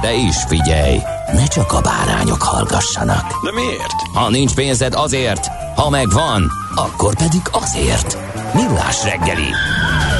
[0.00, 0.98] De is figyelj,
[1.32, 3.44] ne csak a bárányok hallgassanak.
[3.44, 3.92] De miért?
[4.14, 8.18] Ha nincs pénzed azért, ha megvan, akkor pedig azért.
[8.54, 9.50] Millás reggeli.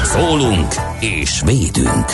[0.03, 2.05] Szólunk és védünk.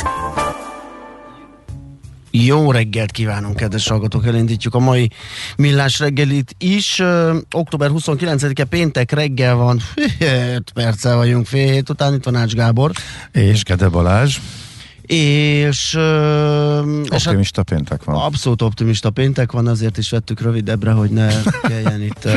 [2.35, 4.25] Jó reggelt kívánunk, kedves hallgatók!
[4.25, 5.11] Elindítjuk a mai
[5.57, 6.99] millás reggelit is.
[6.99, 9.79] Ö, október 29-e péntek reggel van,
[10.19, 12.91] 5 perccel vagyunk fél hét után, itt van Ács Gábor.
[13.31, 14.37] És Kede Balázs.
[15.05, 15.97] És, és
[17.09, 18.15] hát Optimista péntek van.
[18.15, 22.27] abszolút optimista péntek van, azért is vettük rövidebbre, hogy ne kelljen itt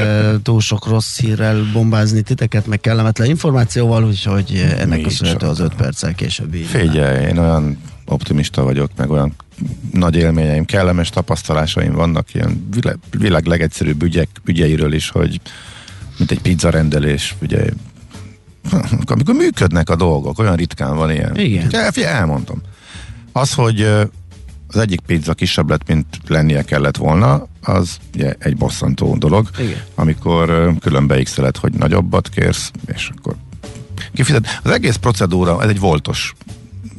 [0.43, 6.15] túl sok rossz hírrel bombázni titeket, meg kellemetlen információval, úgyhogy ennek köszönhető az 5 perccel
[6.15, 6.63] későbbi.
[6.63, 9.35] Figyelj, én olyan optimista vagyok, meg olyan
[9.93, 12.69] nagy élményeim, kellemes tapasztalásaim vannak, ilyen
[13.11, 15.41] világ legegyszerűbb ügyek, ügyeiről is, hogy
[16.19, 17.65] mint egy pizza rendelés, ugye
[19.07, 21.37] amikor működnek a dolgok, olyan ritkán van ilyen.
[21.37, 21.69] Igen.
[21.71, 22.61] El, figyelj, elmondom.
[23.33, 23.81] Az, hogy
[24.69, 29.51] az egyik pizza kisebb lett, mint lennie kellett volna, az ugye, egy bosszantó dolog.
[29.59, 29.83] Igen.
[29.95, 33.35] Amikor külön beixeled, hogy nagyobbat kérsz, és akkor
[34.15, 34.61] kifizet.
[34.63, 36.35] Az egész procedúra, ez egy voltos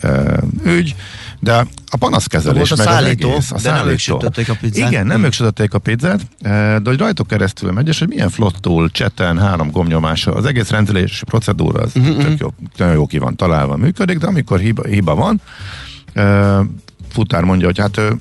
[0.01, 0.95] ö, ügy,
[1.39, 4.89] de a panaszkezelés Volt a meg szállító, az egész, de nem ők sütötték a pizzát.
[4.91, 8.29] Igen, nem ők sütötték a pizzát, ö, de hogy rajtuk keresztül megy, és hogy milyen
[8.29, 13.17] flottul, cseten, három gomnyomása, az egész rendelési procedúra az Mhm, tök jó, nagyon jó ki
[13.17, 15.41] van találva, működik, de amikor hiba, hiba van,
[16.13, 16.61] ö,
[17.09, 18.19] futár mondja, hogy hát ő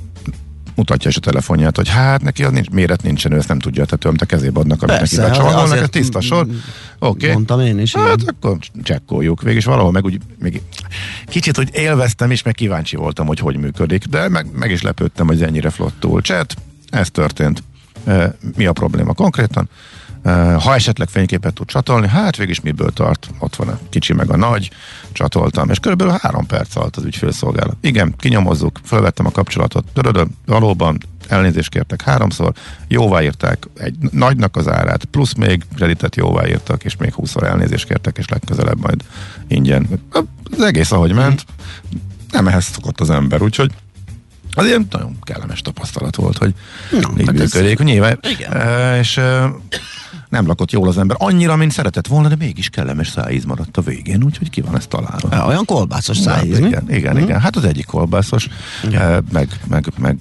[0.76, 3.84] mutatja is a telefonját, hogy hát neki az nincs, méret nincsen, ő ezt nem tudja,
[3.84, 6.42] tehát a kezébe adnak, amit Persze, neki becsavarolnak, ez tiszta sor.
[6.42, 6.56] Oké.
[6.98, 7.32] Okay.
[7.32, 8.06] Mondtam én is, igen.
[8.06, 10.62] Hát akkor csekkoljuk végig, és valahol meg úgy, még
[11.26, 15.26] kicsit úgy élveztem is, meg kíváncsi voltam, hogy hogy működik, de meg, meg is lepődtem,
[15.26, 16.20] hogy ennyire flottul.
[16.20, 16.54] Chat,
[16.90, 17.62] ez történt.
[18.04, 19.68] E, mi a probléma konkrétan?
[20.34, 23.30] Ha esetleg fényképet tud csatolni, hát végig is miből tart?
[23.38, 24.70] Ott van a kicsi meg a nagy,
[25.12, 27.76] csatoltam, és körülbelül három perc alatt az ügyfélszolgálat.
[27.80, 30.98] Igen, kinyomozzuk, felvettem a kapcsolatot, Dörödö, valóban
[31.28, 32.52] elnézést kértek háromszor,
[32.88, 38.28] jóváírták egy nagynak az árát, plusz még kreditet jóváírtak, és még 20 elnézést kértek, és
[38.28, 39.02] legközelebb majd
[39.48, 39.88] ingyen.
[40.56, 41.44] Az egész ahogy ment,
[42.30, 43.72] nem ehhez szokott az ember, úgyhogy
[44.54, 46.54] az ilyen nagyon kellemes tapasztalat volt, hogy
[46.90, 47.78] Na, így hát ez- működik.
[47.78, 48.52] Nyilván, Igen.
[48.52, 49.50] e, és e,
[50.28, 53.80] nem lakott jól az ember annyira, mint szeretett volna, de mégis kellemes szájíz maradt a
[53.82, 55.28] végén, úgyhogy ki van ez találva.
[55.30, 56.66] Ja, olyan kolbászos szájíz, mi?
[56.66, 57.40] igen, igen, igen.
[57.40, 58.48] Hát az egyik kolbászos,
[58.92, 60.16] eh, meg, meg, meg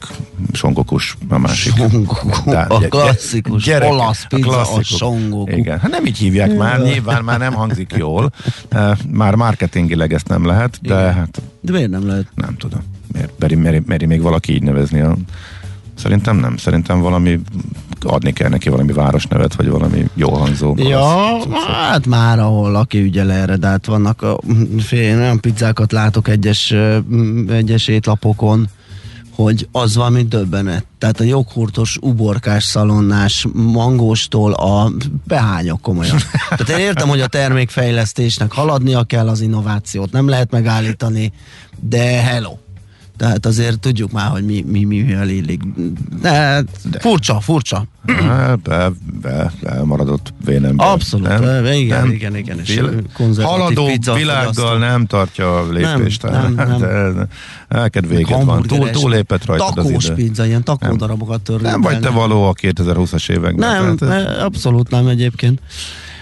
[0.53, 1.73] songokus a másik.
[1.75, 4.87] Songoku, a klasszikus gyerek- olasz a pizza, a klasszikus.
[4.87, 5.51] songoku.
[5.57, 8.31] Igen, hát nem így hívják már, nyilván már nem hangzik jól.
[8.69, 11.13] Eh, Már marketingileg ezt nem lehet, de Igen.
[11.13, 12.27] hát De miért nem lehet?
[12.35, 12.79] nem tudom.
[13.13, 15.15] Miért meri, meri, meri még valaki így nevezni a
[15.97, 17.39] Szerintem nem, szerintem valami
[18.03, 20.73] adni kell neki valami városnevet, vagy valami jó hangzó.
[20.77, 24.39] Ja, hát már ahol aki ügyel erre, de hát vannak a,
[24.79, 26.73] fél, olyan pizzákat látok egyes,
[27.49, 28.69] egyes étlapokon,
[29.35, 30.85] hogy az valami döbbenet.
[30.97, 34.91] Tehát a joghurtos, uborkás, szalonnás, mangóstól a
[35.27, 36.17] behányok komolyan.
[36.49, 41.31] Tehát én értem, hogy a termékfejlesztésnek haladnia kell, az innovációt nem lehet megállítani,
[41.79, 42.57] de hello.
[43.17, 45.61] Tehát azért tudjuk már, hogy mi, mi, mi mivel illik.
[46.21, 46.99] De, de.
[46.99, 47.85] furcsa, furcsa.
[48.07, 48.91] Hát, be,
[49.21, 50.87] be, be maradott vénemben.
[50.87, 51.65] Abszolút, Nem?
[51.65, 52.11] igen, Nem?
[52.11, 52.61] igen, igen,
[53.13, 54.77] konzervatív Haladó pizza világgal fogyasztó.
[54.77, 56.21] nem tartja a lépést.
[56.21, 56.77] Nem, nem, nem.
[56.79, 57.27] De,
[57.67, 58.61] Elked véget van.
[58.61, 60.13] Túl, túlépett rajtad az Takós idő.
[60.13, 60.97] pizza, ilyen takó Nem.
[60.97, 61.69] darabokat törlünk.
[61.71, 63.83] Nem vagy te való a 2020-as években.
[63.83, 65.59] Nem, Tehát eh, abszolút nem egyébként.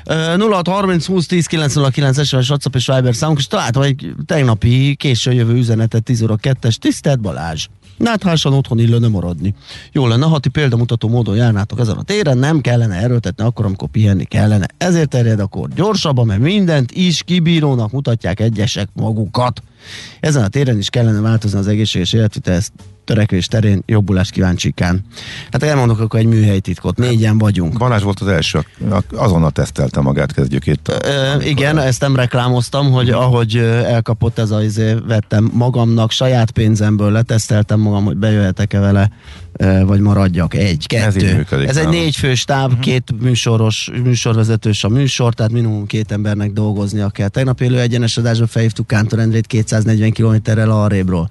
[0.09, 5.31] Uh, 0630 20 10 909 SMS WhatsApp és Viber számunk, és találtam egy tegnapi késő
[5.31, 6.75] jövő üzenetet 10 óra 2-es.
[6.75, 7.67] Tisztelt Balázs!
[7.97, 9.53] Náthásan otthon illene maradni.
[9.91, 13.89] Jó lenne, ha ti példamutató módon járnátok ezen a téren, nem kellene erőltetni akkor, amikor
[13.89, 14.67] pihenni kellene.
[14.77, 19.63] Ezért terjed akkor gyorsabban, mert mindent is kibírónak mutatják egyesek magukat.
[20.19, 22.71] Ezen a téren is kellene változni az egészséges életvitelhez
[23.05, 25.05] törekvés terén jobbulás kíváncsikán.
[25.51, 27.77] Hát elmondok akkor egy műhelytitkot, négyen vagyunk.
[27.77, 28.65] Balázs volt az első,
[29.11, 30.87] azonnal tesztelte magát, kezdjük itt.
[30.87, 36.51] Ö, igen, ezt nem reklámoztam, hogy ahogy ö, elkapott ez az izé, vettem magamnak, saját
[36.51, 39.09] pénzemből leteszteltem magam, hogy bejöhetek-e vele,
[39.85, 40.53] vagy maradjak.
[40.53, 41.27] Egy, kettő.
[41.27, 42.01] Ez működik ez egy nálunk.
[42.01, 42.79] négy fős táv, uh-huh.
[42.79, 47.27] két műsoros, műsorvezetős a műsor, tehát minimum két embernek dolgoznia kell.
[47.27, 51.27] Tegnap élő egyenes adásban felhívtuk Kántor Endrét 240 kilométerrel arrébről.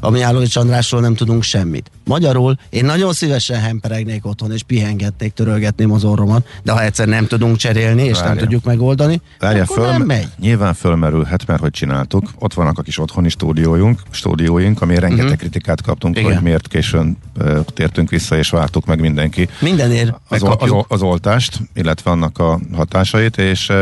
[0.00, 1.90] A Mihálovics Andrásról nem tudunk semmit.
[2.04, 7.26] Magyarul én nagyon szívesen hemperegnék otthon, és pihengetnék, törölgetném az orromat, de ha egyszer nem
[7.26, 8.40] tudunk cserélni, és nem Várja.
[8.40, 10.28] tudjuk megoldani, Várja, akkor föl, nem megy.
[10.38, 12.30] nyilván fölmerülhet, mert hogy csináltuk.
[12.38, 15.38] Ott vannak a kis otthoni stúdióink, stúdióink, ami rengeteg uh-huh.
[15.38, 16.18] kritikát kaptunk.
[16.18, 16.32] Igen.
[16.32, 17.16] hogy miért későn
[17.68, 22.60] uh, tértünk vissza, és vártuk meg mindenki Mindenért az, az, az oltást, illetve annak a
[22.74, 23.72] hatásait, és,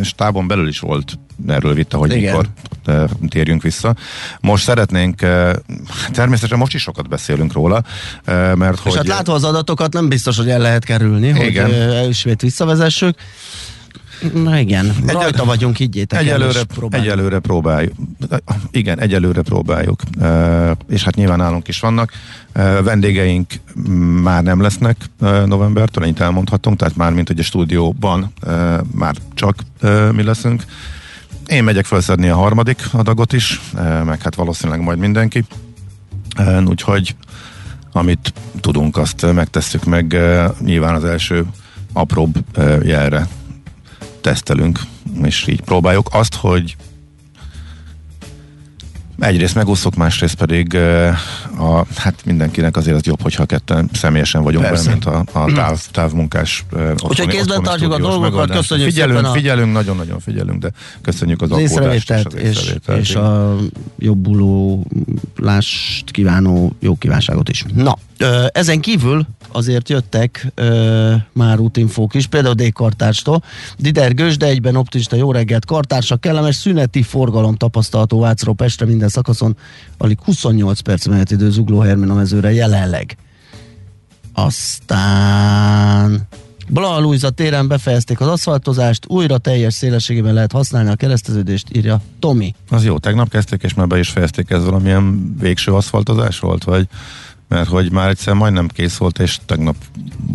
[0.00, 2.30] és tábon belül is volt erről vita, hogy Igen.
[2.30, 2.48] mikor
[3.28, 3.94] térjünk vissza.
[4.40, 5.16] Most szeretnénk,
[6.12, 7.82] természetesen most is sokat beszélünk róla,
[8.54, 8.96] mert És hogy...
[8.96, 11.96] hát látva az adatokat nem biztos, hogy el lehet kerülni, Igen.
[11.96, 13.18] hogy ismét visszavezessük.
[14.34, 17.06] Na igen, Egy- rajta vagyunk, higgyétek el, Egyelőre, próbáljuk.
[17.10, 17.92] egyelőre próbáljuk.
[18.70, 20.02] Igen, egyelőre próbáljuk.
[20.20, 22.12] Uh, és hát nyilván nálunk is vannak.
[22.56, 23.52] Uh, vendégeink
[24.22, 28.52] már nem lesznek uh, novembertől, ennyit elmondhatunk, tehát már mint hogy a stúdióban uh,
[28.94, 30.64] már csak uh, mi leszünk.
[31.46, 35.44] Én megyek felszedni a harmadik adagot is, uh, meg hát valószínűleg majd mindenki.
[36.38, 37.14] Uh, úgyhogy
[37.92, 40.16] amit tudunk, azt megtesszük meg.
[40.64, 41.44] Nyilván az első
[41.92, 42.34] apróbb
[42.82, 43.26] jelre
[44.20, 44.80] tesztelünk,
[45.22, 46.76] és így próbáljuk azt, hogy
[49.18, 50.74] egyrészt megúszok, másrészt pedig
[51.58, 55.80] a, hát mindenkinek azért az jobb, hogyha ketten személyesen vagyunk benne, mint a, a táv,
[55.90, 58.60] távmunkás otthoni, kézben otthoni tartjuk a dolgokat, megoldást.
[58.60, 60.70] köszönjük figyelünk, szépen a- Figyelünk, nagyon-nagyon figyelünk, de
[61.02, 63.22] köszönjük az, az aggódást és, és igen.
[63.22, 63.56] a
[63.98, 67.64] jobbulást kívánó jó kívánságot is.
[67.74, 67.98] Na,
[68.52, 72.72] ezen kívül azért jöttek ö, már útinfók is, például D.
[72.72, 73.42] Kartárstól.
[73.78, 79.08] Dider Gös, de egyben optimista jó reggelt kartársak, kellemes szüneti forgalom tapasztalható Vácról Pestre minden
[79.08, 79.56] szakaszon,
[79.98, 83.16] alig 28 perc menetidő Zugló Hermina mezőre jelenleg.
[84.32, 86.28] Aztán
[86.68, 92.54] Blaha Lujza téren befejezték az aszfaltozást, újra teljes szélességében lehet használni a kereszteződést, írja Tomi.
[92.70, 96.88] Az jó, tegnap kezdték, és már be is fejezték, ez valamilyen végső aszfaltozás volt, vagy
[97.48, 99.76] mert hogy már egyszer majdnem kész volt, és tegnap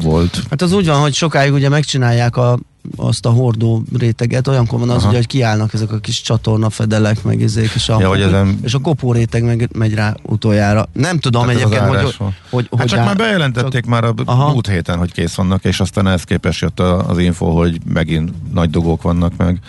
[0.01, 0.41] volt.
[0.49, 2.59] Hát az úgy van, hogy sokáig ugye megcsinálják a,
[2.95, 5.07] azt a hordó réteget, olyankor van az, Aha.
[5.07, 8.73] ugye, hogy kiállnak ezek a kis csatornafedelek, meg izék, és a, Ja, hogy ezen- és
[8.73, 10.87] a kopó réteg meg megy rá utoljára.
[10.93, 14.13] Nem tudom Tehát egyébként, hogy, hogy, hogy, Hát csak áll- már bejelentették csak- már a
[14.25, 14.51] Aha.
[14.51, 18.69] múlt héten, hogy kész vannak, és aztán ehhez képest jött az info, hogy megint nagy
[18.69, 19.59] dugók vannak meg.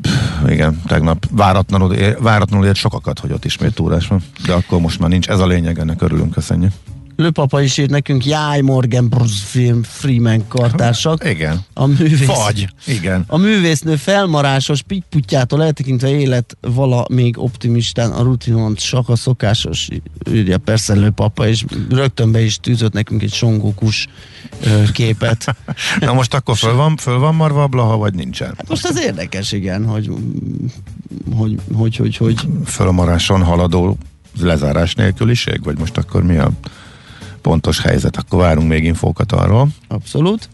[0.00, 4.22] Pff, igen, tegnap váratlanul, ér- váratlanul ért sokakat, hogy ott ismét túrás van.
[4.46, 5.28] De akkor most már nincs.
[5.28, 6.72] Ez a lényeg, ennek örülünk, köszönjük.
[7.20, 11.24] Lőpapa is írt nekünk, Jaj, Morgan Bruce film Freeman kartársak.
[11.28, 11.60] Igen.
[11.74, 12.68] A művész, Fagy.
[12.86, 13.24] Igen.
[13.26, 19.88] A művésznő felmarásos pittyputyától eltekintve élet vala még optimistán a rutinon csak a szokásos,
[20.32, 24.06] írja persze lőpapa, és rögtön be is tűzött nekünk egy songókus
[24.60, 25.56] ö, képet.
[26.00, 28.54] Na most akkor föl van, föl van marva a blaha, vagy nincsen?
[28.56, 30.10] Hát most az érdekes, igen, hogy
[31.36, 33.98] hogy, hogy, hogy, hogy Fölmaráson haladó
[34.40, 35.64] lezárás nélküliség?
[35.64, 36.50] Vagy most akkor mi a
[37.38, 38.16] pontos helyzet?
[38.16, 39.68] Akkor várunk még infókat arról.
[39.88, 40.48] abszolút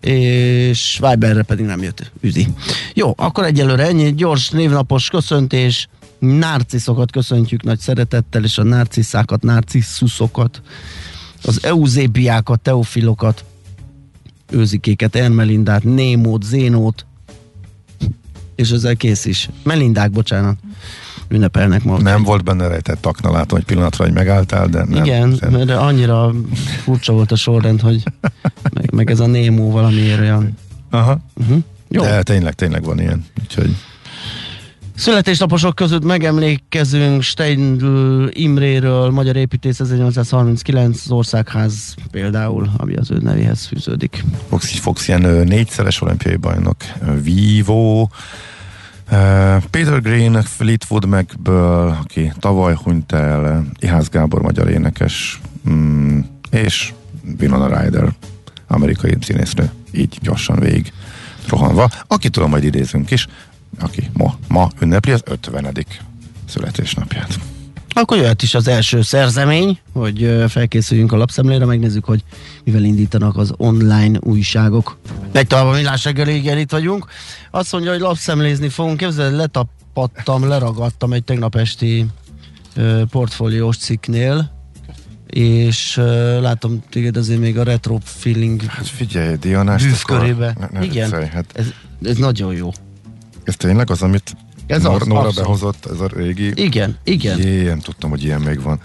[0.00, 2.46] és Viberre pedig nem jött üzi.
[2.94, 10.62] Jó, akkor egyelőre ennyi, gyors névnapos köszöntés, narciszokat köszöntjük nagy szeretettel, és a narciszákat, narcisszuszokat,
[11.42, 13.44] az euzébiákat, teofilokat,
[14.50, 17.06] őzikéket, Ermelindát, Némót, Zénót,
[18.54, 19.48] és ezzel kész is.
[19.62, 20.56] Melindák, bocsánat,
[21.30, 21.98] ünnepelnek ma.
[21.98, 25.04] Nem volt benne rejtett takna, látom, hogy pillanatra, hogy megálltál, de nem.
[25.04, 26.32] Igen, Szerintem- mert annyira
[26.82, 28.02] furcsa volt a sorrend, hogy
[28.74, 30.56] meg, meg ez a Némó valamiért olyan.
[30.90, 31.20] Aha.
[31.34, 31.58] Uh-huh.
[31.88, 32.02] Jó.
[32.02, 33.24] De tényleg, tényleg van ilyen.
[33.42, 33.76] Úgyhogy
[35.00, 43.64] Születésnaposok között megemlékezünk Steindl Imréről, magyar építész 1839 az országház például, ami az ő nevéhez
[43.66, 44.24] fűződik.
[44.48, 46.76] Fox, Fox Jenő négyszeres olimpiai bajnok,
[47.22, 48.08] Vivo,
[49.70, 55.40] Peter Green, Fleetwood Macből, aki tavaly hunyt el, Ihász Gábor magyar énekes,
[55.70, 56.92] mm, és
[57.40, 58.12] Winona Ryder,
[58.66, 60.92] amerikai színésznő, így gyorsan végig
[61.48, 63.26] rohanva, akitől majd idézünk is,
[63.78, 65.74] aki ma, ma ünnepli az 50.
[66.46, 67.38] születésnapját.
[67.94, 72.24] Akkor jöhet is az első szerzemény, hogy felkészüljünk a lapszemlére, megnézzük, hogy
[72.64, 74.98] mivel indítanak az online újságok.
[75.32, 77.06] Egy talán millás reggeli, igen, itt vagyunk.
[77.50, 78.96] Azt mondja, hogy lapszemlézni fogunk.
[78.96, 82.06] Képzeld, letapattam, leragadtam egy tegnap esti
[82.76, 84.50] ö, portfóliós cikknél,
[85.26, 85.96] és
[86.40, 90.54] látom téged azért még a retro feeling Hát figyelj, Diana, bűvkörébe.
[90.58, 91.66] Ne, ne Igen, viccelj, hát ez,
[92.02, 92.70] ez nagyon jó.
[93.44, 94.36] ez tényleg az, amit
[94.70, 95.34] Ez Nor- az, Nóra abszolút.
[95.48, 96.52] behozott, ez a régi...
[96.54, 97.38] Igen, igen.
[97.38, 98.80] Jé, nem tudtam, hogy ilyen még van.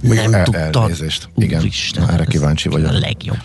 [0.00, 0.82] Nem El- tudtad.
[0.82, 1.28] Elnézést.
[1.36, 2.88] Igen, Úristen, erre ez kíváncsi vagyok.
[2.90, 3.38] A legjobb.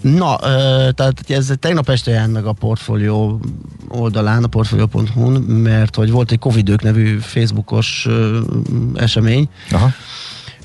[0.00, 3.40] Na, ö, tehát ez tegnap este jelent meg a portfólió
[3.88, 8.40] oldalán, a portfolio.hu-n, mert hogy volt egy Covidők nevű Facebookos ö,
[8.94, 9.92] esemény, Aha.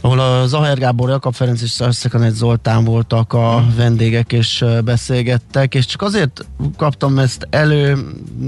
[0.01, 5.85] Ahol a Zahár Gábor, Jakab Ferenc és Szekanet Zoltán voltak a vendégek, és beszélgettek, és
[5.85, 6.45] csak azért
[6.77, 7.97] kaptam ezt elő,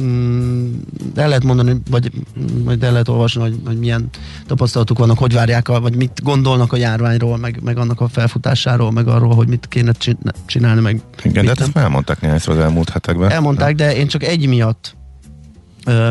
[0.03, 0.74] mm,
[1.15, 2.12] el lehet mondani, vagy
[2.63, 4.10] majd el lehet olvasni, hogy, hogy milyen
[4.48, 8.91] tapasztalatuk vannak, hogy várják, a, vagy mit gondolnak a járványról, meg, meg annak a felfutásáról,
[8.91, 12.63] meg arról, hogy mit kéne csin- csinálni, meg Igen, de hát ezt elmondták néhányszor az
[12.63, 13.32] elmúlt hetekben.
[13.32, 14.98] Elmondták, de én csak egy miatt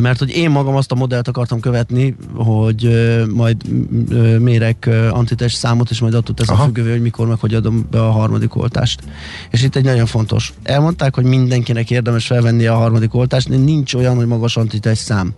[0.00, 2.90] mert hogy én magam azt a modellt akartam követni, hogy
[3.34, 3.56] majd
[4.38, 6.64] mérek antitest számot, és majd attól teszem Aha.
[6.64, 9.00] függővé, hogy mikor meg hogy adom be a harmadik oltást.
[9.50, 10.52] És itt egy nagyon fontos.
[10.62, 15.34] Elmondták, hogy mindenkinek érdemes felvenni a harmadik oltást, de nincs olyan, hogy magas antitest szám.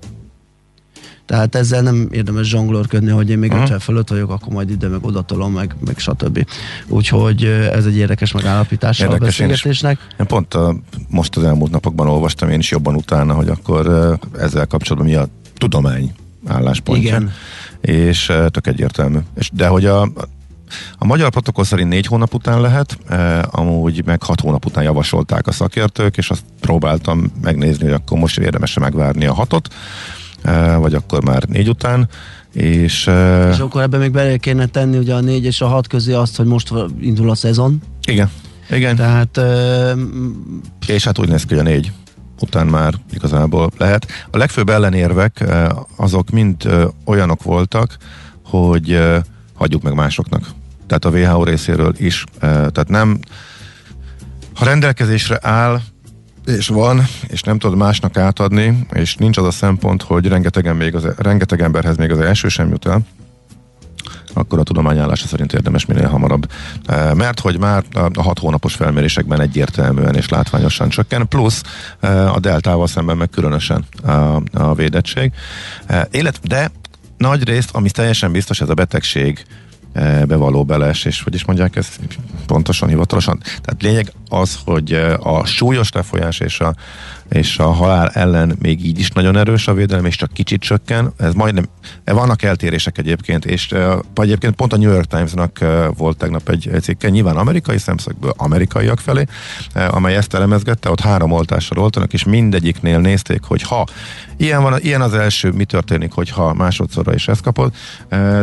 [1.31, 3.63] Tehát ezzel nem érdemes zsonglőrködni, hogy én még Aha.
[3.63, 6.47] 50 fölött vagyok, akkor majd ide meg odatolom, meg, meg stb.
[6.89, 9.99] Úgyhogy ez egy érdekes megállapítása a Érdekes, én is- beszélgetésnek.
[10.21, 10.77] Én pont a,
[11.09, 15.27] most az elmúlt napokban olvastam én is jobban utána, hogy akkor ezzel kapcsolatban mi a
[15.59, 16.13] tudomány
[16.47, 17.09] álláspontja.
[17.09, 17.33] Igen.
[17.81, 19.19] És tök egyértelmű.
[19.37, 20.03] És, de hogy a,
[20.99, 25.47] a magyar protokoll szerint négy hónap után lehet, eh, amúgy meg hat hónap után javasolták
[25.47, 29.69] a szakértők, és azt próbáltam megnézni, hogy akkor most érdemes megvárni a hatot,
[30.79, 32.09] vagy akkor már négy után,
[32.53, 35.87] és, eh, És akkor ebben még bele kéne tenni ugye a négy és a hat
[35.87, 37.83] közé azt, hogy most indul a szezon.
[38.07, 38.31] igen,
[38.71, 39.93] igen, Tehát ö,
[40.87, 41.93] és hát úgy néz ki, hogy a négy
[42.41, 44.07] után már igazából lehet.
[44.31, 45.67] A legfőbb ellenérvek eh,
[45.97, 47.97] azok mind eh, olyanok voltak,
[48.45, 49.21] hogy eh,
[49.55, 50.47] hagyjuk meg másoknak.
[50.87, 52.25] Tehát a WHO részéről is.
[52.39, 53.19] eh, Tehát nem,
[54.55, 55.81] ha rendelkezésre áll,
[56.57, 60.95] és van, és nem tudod másnak átadni, és nincs az a szempont, hogy rengetegen, még
[60.95, 63.01] az, rengeteg emberhez még az első sem jut el,
[64.35, 66.51] akkor a tudományállása szerint érdemes minél hamarabb.
[66.87, 71.63] E, Mert hogy már a hat hónapos felmérésekben egyértelműen és látványosan csökken, plusz
[72.01, 75.33] e, a deltával szemben meg különösen a, a védettség.
[75.87, 76.71] E, Élet, de
[77.17, 79.70] nagy részt, ami teljesen biztos, ez a betegség e,
[80.27, 82.01] bevaló beleesés, hogy is mondják ezt
[82.47, 83.41] pontosan, hivatalosan.
[83.43, 86.75] Tehát lényeg az, hogy e, a súlyos lefolyás és a,
[87.31, 91.13] és a halál ellen még így is nagyon erős a védelem, és csak kicsit csökken.
[91.17, 91.65] Ez majdnem,
[92.05, 93.75] vannak eltérések egyébként, és
[94.15, 95.65] egyébként pont a New York Times-nak
[95.97, 99.25] volt tegnap egy cikke, nyilván amerikai szemszögből amerikaiak felé,
[99.75, 103.87] amely ezt elemezgette, ott három oltással oltanak, és mindegyiknél nézték, hogy ha
[104.37, 107.73] ilyen, van, ilyen az első, mi történik, hogyha másodszorra is ezt kapod,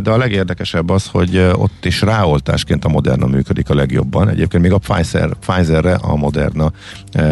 [0.03, 4.71] de a legérdekesebb az, hogy ott is ráoltásként a Moderna működik a legjobban, egyébként még
[4.71, 6.71] a Pfizer, Pfizerre a Moderna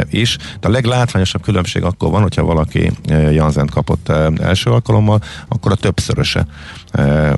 [0.09, 5.21] is, de a leglátványosabb különbség akkor van, hogyha valaki e, Janssen kapott e, első alkalommal,
[5.47, 6.47] akkor a többszöröse
[6.91, 7.37] e,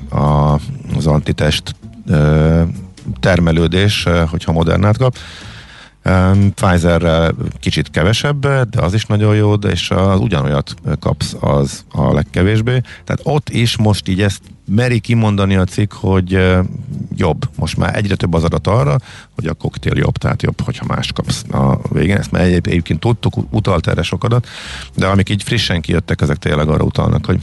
[0.94, 1.74] az antitest
[3.20, 5.16] termelődés, hogyha Modernát kap.
[6.08, 11.84] Um, Pfizerrel kicsit kevesebb, de az is nagyon jó, de és az ugyanolyat kapsz az
[11.92, 12.80] a legkevésbé.
[13.04, 16.56] Tehát ott is most így ezt meri kimondani a cikk, hogy
[17.16, 17.48] jobb.
[17.56, 18.96] Most már egyre több az adat arra,
[19.34, 22.16] hogy a koktél jobb, tehát jobb, hogyha más kapsz a végén.
[22.16, 24.46] Ezt már egyéb- egyébként tudtuk, utalt erre sok adat,
[24.94, 27.40] de amik így frissen kijöttek, ezek tényleg arra utalnak, hogy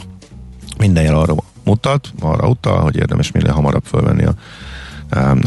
[0.77, 4.36] minden jel arra mutat, arra utal, hogy érdemes minél hamarabb fölvenni a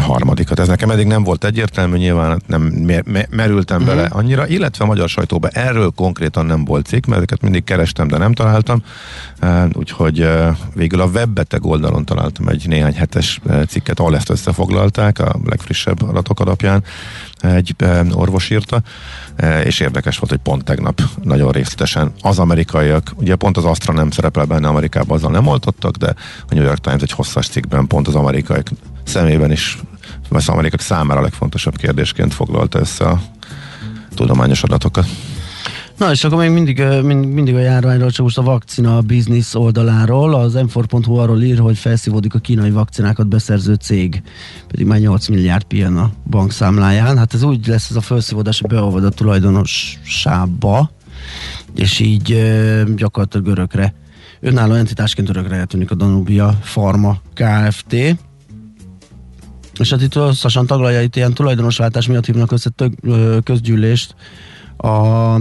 [0.01, 0.59] harmadikat.
[0.59, 3.95] Ez nekem eddig nem volt egyértelmű, nyilván nem mer- me- merültem uh-huh.
[3.95, 8.09] bele annyira, illetve a magyar sajtóban erről konkrétan nem volt cikk, mert ezeket mindig kerestem,
[8.09, 8.83] de nem találtam,
[9.73, 10.29] úgyhogy
[10.75, 16.41] végül a webbeteg oldalon találtam egy néhány hetes cikket, ahol ezt összefoglalták a legfrissebb adatok
[16.41, 16.85] alapján,
[17.41, 17.75] egy
[18.11, 18.83] orvos írta,
[19.65, 24.11] és érdekes volt, hogy pont tegnap nagyon részletesen az amerikaiak, ugye pont az Astra nem
[24.11, 26.15] szerepel benne Amerikában, azzal nem oltottak, de
[26.49, 28.69] a New York Times egy hosszas cikkben pont az amerikaiak
[29.09, 29.79] szemében is,
[30.31, 33.21] az amerikaiak számára a legfontosabb kérdésként foglalta össze a
[34.15, 35.07] tudományos adatokat.
[35.99, 40.35] Na és akkor még mindig, mindig a járványról, csak most a vakcina business oldaláról.
[40.35, 44.23] Az m arról ír, hogy felszívódik a kínai vakcinákat beszerző cég,
[44.69, 47.19] pedig már 8 milliárd pihen a bankszámláján.
[47.19, 50.91] Hát ez úgy lesz ez a felszívódás, hogy beolvad a tulajdonossába,
[51.75, 53.95] és így ö, gyakorlatilag örökre
[54.41, 57.95] önálló entitásként örökre eltűnik a Danubia Pharma Kft.
[59.79, 64.15] És hát itt hosszasan taglalja, itt ilyen tulajdonosváltás miatt hívnak össze tök, ö, közgyűlést.
[64.77, 65.41] A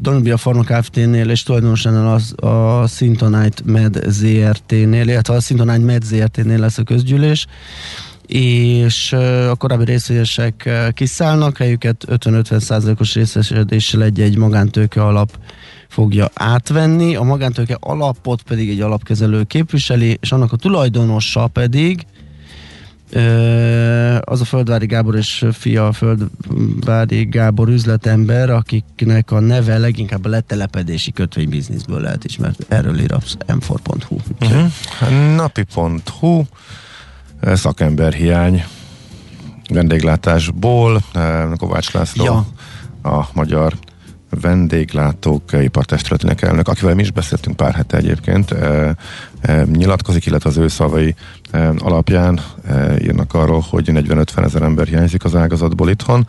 [0.00, 6.58] Danubia Pharma Kft-nél és tulajdonosan az, a Sintonite Med ZRT-nél, illetve a Sintonite Med ZRT-nél
[6.58, 7.46] lesz a közgyűlés.
[8.26, 9.12] És
[9.50, 15.38] a korábbi részvényesek kiszállnak, helyüket 50-50%-os részesedéssel egy-egy magántőke alap
[15.88, 22.06] fogja átvenni, a magántőke alapot pedig egy alapkezelő képviseli, és annak a tulajdonosa pedig
[24.20, 30.28] az a Földvári Gábor és fia a Földvári Gábor üzletember, akiknek a neve leginkább a
[30.28, 32.64] letelepedési kötvénybizniszből lehet ismert.
[32.68, 34.16] Erről ír az m4.hu.
[34.40, 35.34] Uh-huh.
[35.34, 36.42] Napi.hu
[37.42, 38.64] szakember hiány
[39.68, 41.02] vendéglátásból
[41.56, 42.46] Kovács László Ja.
[43.10, 43.74] a magyar
[44.40, 48.96] vendéglátók ipartestületének elnök, akivel mi is beszéltünk pár hete egyébként, e,
[49.40, 51.14] e, nyilatkozik, illetve az ő szavai
[51.78, 56.26] alapján e, írnak arról, hogy 40-50 ezer ember hiányzik az ágazatból itthon.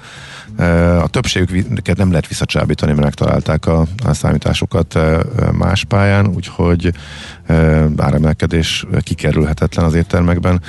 [0.57, 5.19] E, a többségüket nem lehet visszacsábítani, mert megtalálták a, a számításokat e,
[5.51, 6.93] más pályán, úgyhogy
[7.97, 10.61] áremelkedés kikerülhetetlen az éttermekben.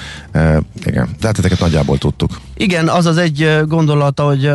[0.85, 2.41] Igen, de hát ezeket nagyjából tudtuk.
[2.57, 4.47] Igen, az az egy gondolata, hogy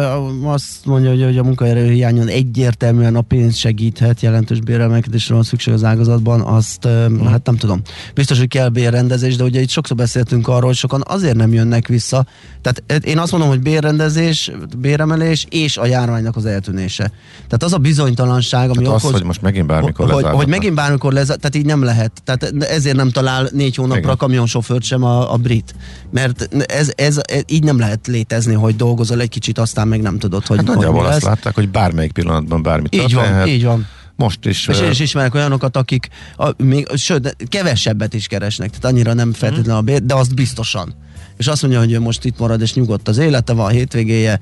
[0.43, 5.73] azt mondja, hogy, hogy a munkaerő hiányon egyértelműen a pénz segíthet, jelentős béremelkedésre van szükség
[5.73, 7.27] az ágazatban, azt hmm.
[7.27, 7.81] hát nem tudom.
[8.13, 11.87] Biztos, hogy kell bérrendezés, de ugye itt sokszor beszéltünk arról, hogy sokan azért nem jönnek
[11.87, 12.25] vissza.
[12.61, 17.11] Tehát én azt mondom, hogy bérrendezés, béremelés és a járványnak az eltűnése.
[17.33, 20.75] Tehát az a bizonytalanság, ami Hát az, okoz, hogy most megint bármikor hogy, hogy megint
[20.75, 22.08] bármikor lesz, tehát így nem lehet.
[22.23, 24.17] Tehát ezért nem talál négy hónapra Igen.
[24.17, 25.75] kamionsofőrt sem a, a brit.
[26.11, 30.19] Mert ez, ez, ez, így nem lehet létezni, hogy dolgozol egy kicsit, aztán meg nem
[30.19, 31.23] tudod, hogy, Hát hogy nagyjából mi azt lesz.
[31.23, 33.47] látták, hogy bármelyik pillanatban bármi Így van, történhet.
[33.47, 33.87] így van.
[34.15, 34.67] Most is.
[34.67, 39.33] És én is ismerek olyanokat, akik a, még, sőt, kevesebbet is keresnek, tehát annyira nem
[39.33, 40.95] feltétlenül a bér, de azt biztosan.
[41.37, 44.39] És azt mondja, hogy ő most itt marad, és nyugodt az élete, van a hétvégéje.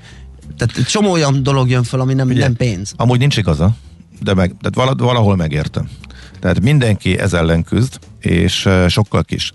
[0.58, 2.94] Tehát csomó olyan dolog jön fel, ami nem, Ugye, nem pénz.
[2.96, 3.76] Amúgy nincs igaza,
[4.24, 5.90] de meg, tehát vala- valahol megértem.
[6.40, 9.54] Tehát mindenki ez ellen küzd, és sokkal kis.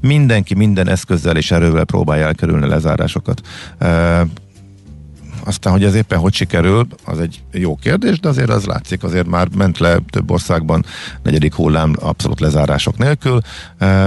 [0.00, 3.40] Mindenki minden eszközzel és erővel próbálja elkerülni a lezárásokat.
[5.44, 9.26] Aztán, hogy ez éppen hogy sikerül, az egy jó kérdés, de azért az látszik, azért
[9.26, 10.84] már ment le több országban
[11.22, 13.40] negyedik hullám abszolút lezárások nélkül.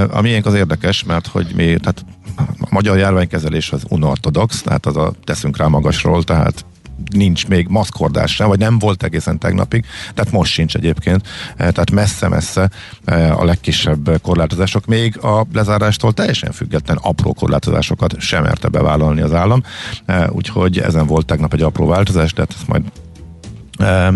[0.09, 2.05] A miénk az érdekes, mert hogy mi, tehát
[2.35, 6.65] a magyar járványkezelés az unortodox, tehát az a teszünk rá magasról, tehát
[7.13, 11.91] nincs még maszkordás sem, vagy nem volt egészen tegnapig, tehát most sincs egyébként, Eh, tehát
[11.91, 12.69] messze-messze
[13.05, 19.33] eh, a legkisebb korlátozások, még a lezárástól teljesen független apró korlátozásokat sem merte bevállalni az
[19.33, 19.63] állam,
[20.05, 22.83] Eh, úgyhogy ezen volt tegnap egy apró változás, tehát ezt majd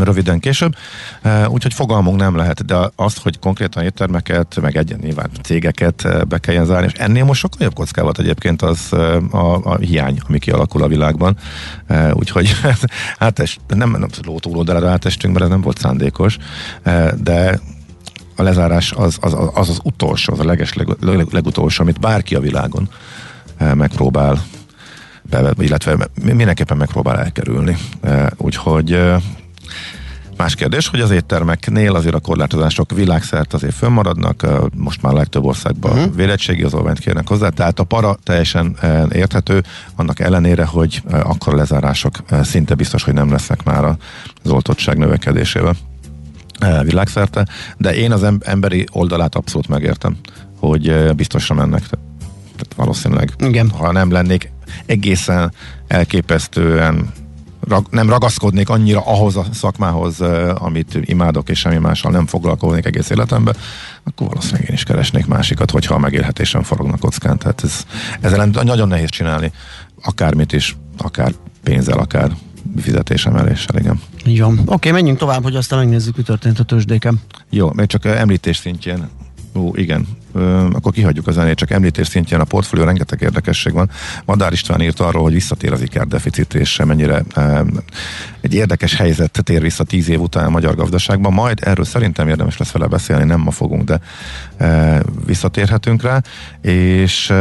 [0.04, 0.75] röviden később.
[1.47, 6.65] Úgyhogy fogalmunk nem lehet, de azt, hogy konkrétan éttermeket, meg egy nyilván cégeket be kelljen
[6.65, 8.93] zárni, és ennél most sokkal jobb kocká egyébként az
[9.32, 11.38] a, a hiány, ami kialakul a világban.
[12.13, 12.49] Úgyhogy
[13.19, 16.38] hát ez nem, nem ló túloldalára átestünk, mert ez nem volt szándékos,
[17.21, 17.60] de
[18.36, 22.36] a lezárás az az, az, az, utolsó, az a leges leg, leg, legutolsó, amit bárki
[22.36, 22.89] a világon
[23.73, 24.43] megpróbál
[25.30, 27.78] be, illetve mindenképpen megpróbál elkerülni.
[28.38, 28.99] Úgyhogy
[30.38, 34.45] Más kérdés, hogy az éttermeknél azért a korlátozások világszerte azért fönnmaradnak,
[34.76, 36.15] most már a legtöbb országban uh-huh.
[36.15, 38.78] védettségi azolványt kérnek hozzá, tehát a para teljesen
[39.12, 39.63] érthető,
[39.95, 45.76] annak ellenére, hogy akkor a lezárások szinte biztos, hogy nem lesznek már az oltottság növekedésével
[46.82, 50.17] világszerte, de én az em- emberi oldalát abszolút megértem,
[50.60, 51.82] hogy biztosra mennek.
[52.52, 53.69] Tehát valószínűleg, Igen.
[53.69, 54.52] ha nem lennék
[54.86, 55.54] egészen
[55.88, 57.10] elképesztően
[57.67, 60.21] rag, nem ragaszkodnék annyira ahhoz a szakmához,
[60.54, 63.56] amit imádok, és semmi mással nem foglalkoznék egész életemben,
[64.04, 67.38] akkor valószínűleg én is keresnék másikat, hogyha a megélhetésem forognak kockán.
[67.38, 67.86] Tehát ez,
[68.21, 69.51] ez ellen nagyon nehéz csinálni,
[70.01, 72.32] akármit is, akár pénzzel, akár
[72.82, 74.01] fizetésemeléssel, igen.
[74.25, 74.62] Így van.
[74.65, 77.21] Oké, menjünk tovább, hogy aztán megnézzük, mi történt a tőzsdéken.
[77.49, 79.10] Jó, még csak említés szintjén
[79.56, 80.08] Ó, igen.
[80.71, 83.89] Akkor kihagyjuk a zenét, csak említés szintjén a portfólió rengeteg érdekesség van.
[84.26, 87.24] Madár István írt arról, hogy visszatér az ikerdeficit, és mennyire
[88.41, 91.34] egy érdekes helyzet tér vissza tíz év után a magyar gazdaságban.
[91.34, 94.00] Majd erről szerintem érdemes lesz vele beszélni, nem ma fogunk, de
[95.26, 96.21] visszatérhetünk rá.
[96.62, 97.34] És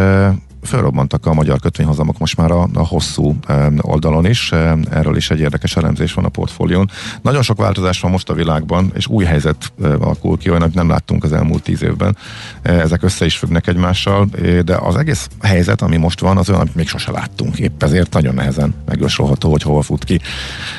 [0.65, 3.37] fölrobbantak a magyar kötvényhozamok most már a, a hosszú
[3.81, 4.53] oldalon is.
[4.91, 6.91] Erről is egy érdekes elemzés van a portfólión.
[7.23, 11.25] Nagyon sok változás van most a világban, és új helyzet alakul ki, olyan, nem láttunk
[11.25, 12.17] az elmúlt tíz évben.
[12.63, 14.29] E, ezek össze is függnek egymással,
[14.65, 17.59] de az egész helyzet, ami most van, az olyan, amit még sose láttunk.
[17.59, 20.21] Épp ezért nagyon nehezen megjósolható, hogy hova fut ki.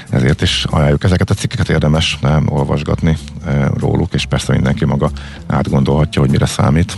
[0.10, 5.10] Ezért is ajánljuk ezeket a cikkeket érdemes e, olvasgatni e, róluk, és persze mindenki maga
[5.48, 6.98] átgondolhatja, hogy mire számít.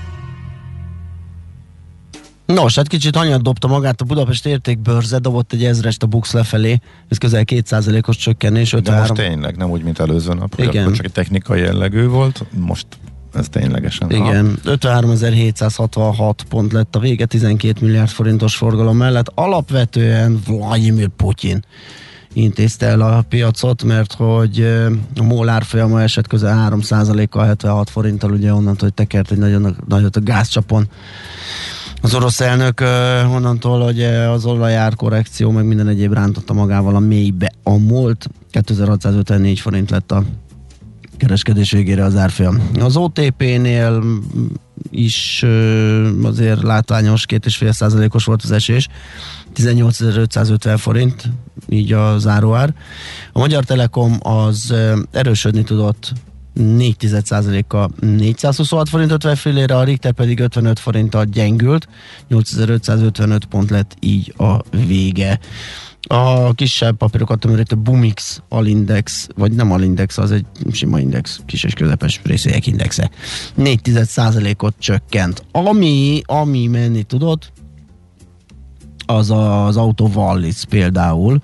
[2.53, 6.79] Nos, hát kicsit anyag dobta magát a Budapest értékbörze, dobott egy ezrest a Bux lefelé,
[7.07, 8.69] ez közel 2%-os csökkenés.
[8.71, 9.07] De 53.
[9.07, 10.93] most tényleg, nem úgy, mint előző nap, Igen.
[10.93, 12.85] csak egy technikai jellegű volt, most
[13.33, 14.11] ez ténylegesen.
[14.11, 19.31] Igen, 53.766 pont lett a vége, 12 milliárd forintos forgalom mellett.
[19.35, 21.65] Alapvetően Vladimir Putyin
[22.33, 24.61] intézte el a piacot, mert hogy
[25.15, 30.15] a MOL árfolyama esett közel 3%-kal, 76 forinttal, ugye onnantól, hogy tekert egy nagyon nagyot
[30.15, 30.87] a gázcsapon.
[32.03, 32.81] Az orosz elnök
[33.35, 38.29] onnantól, hogy az olajár korrekció, meg minden egyéb rántotta magával a mélybe a MOL-t.
[38.51, 40.23] 2654 forint lett a
[41.17, 42.69] kereskedés végére az árfolyam.
[42.79, 44.03] Az OTP-nél
[44.89, 45.45] is
[46.23, 48.87] azért látványos, 2,5 százalékos volt az esés,
[49.55, 51.29] 18.550 forint,
[51.69, 52.73] így a záróár.
[53.31, 54.73] A Magyar Telekom az
[55.11, 56.13] erősödni tudott
[56.53, 61.87] 4 kal 426 forint 50 fillére, a Richter pedig 55 forinttal gyengült,
[62.27, 65.39] 8555 pont lett így a vége.
[66.01, 71.73] A kisebb papírokat tömörítő Bumix Alindex, vagy nem Alindex, az egy sima index, kis és
[71.73, 73.09] közepes részélyek indexe.
[73.55, 75.43] 4 ot csökkent.
[75.51, 77.51] Ami, ami menni tudott,
[79.05, 81.41] az az Auto Wallis például,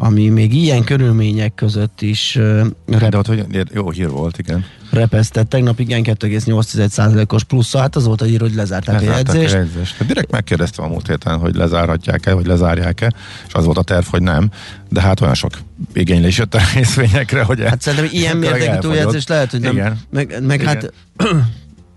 [0.00, 4.64] ami még ilyen körülmények között is ö, De ott hogy, jó hír volt, igen.
[4.90, 5.48] repesztett.
[5.48, 9.54] Tegnap igen 2,8%-os plusz, hát az volt a hír, hogy lezárták a Lezárták jegyzést.
[9.54, 9.96] A jegyzést.
[9.96, 13.12] Hát Direkt megkérdeztem a múlt héten, hogy lezárhatják-e, vagy lezárják-e,
[13.46, 14.50] és az volt a terv, hogy nem,
[14.88, 15.52] de hát olyan sok
[15.92, 19.72] igénylés jött a részvényekre, hogy Hát szerintem ilyen mértékű túljegyzés lehet, hogy nem.
[19.76, 19.98] Igen.
[20.10, 20.66] Meg, meg Igen.
[20.74, 20.92] hát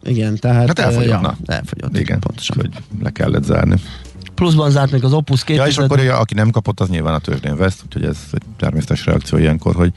[0.04, 1.38] igen, tehát Hát elfogyott, ja, na.
[1.46, 2.56] elfogyott, Igen, pontosan.
[2.60, 2.70] hogy
[3.04, 3.76] le kellett zárni.
[4.42, 7.20] Pluszban zárt még az Opus 2 Ja, és akkor aki nem kapott, az nyilván a
[7.20, 9.92] tőzsdén vesz, úgyhogy ez egy természetes reakció ilyenkor, hogy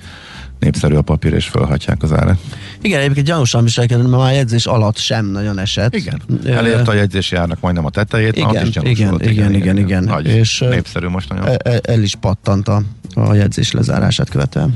[0.59, 2.39] népszerű a papír, és fölhatják az árat.
[2.81, 5.95] Igen, egyébként gyanúsan viselkedett, mert már a jegyzés alatt sem nagyon esett.
[5.95, 6.23] Igen.
[6.47, 10.05] Elérte a jegyzési árnak majdnem a tetejét, Igen, is gyanús igen, volt, igen, igen, igen.
[10.05, 11.47] Nagy, És, népszerű most nagyon.
[11.47, 12.83] e- e- El is pattant a,
[13.15, 14.75] a jegyzés lezárását követően.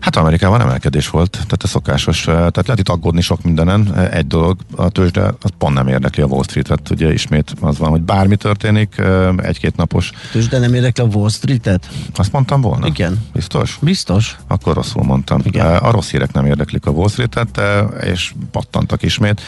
[0.00, 3.94] Hát Amerikában emelkedés volt, tehát a szokásos, eh, tehát lehet itt aggódni sok mindenen.
[3.96, 7.78] Eh, Egy dolog, a tőzsde az pont nem érdekli a Wall Street-et, ugye ismét az
[7.78, 11.88] van, hogy bármi történik, eh, egy-két napos, Tős, de nem érdekli a Wall Street-et?
[12.14, 12.86] azt mondtam volna?
[12.86, 13.26] Igen.
[13.32, 13.78] Biztos?
[13.80, 14.36] Biztos?
[14.46, 15.40] Akkor rosszul mondtam.
[15.44, 15.76] Igen.
[15.76, 17.60] A rossz hírek nem érdeklik a Wall Street-et,
[18.04, 19.40] és pattantak ismét.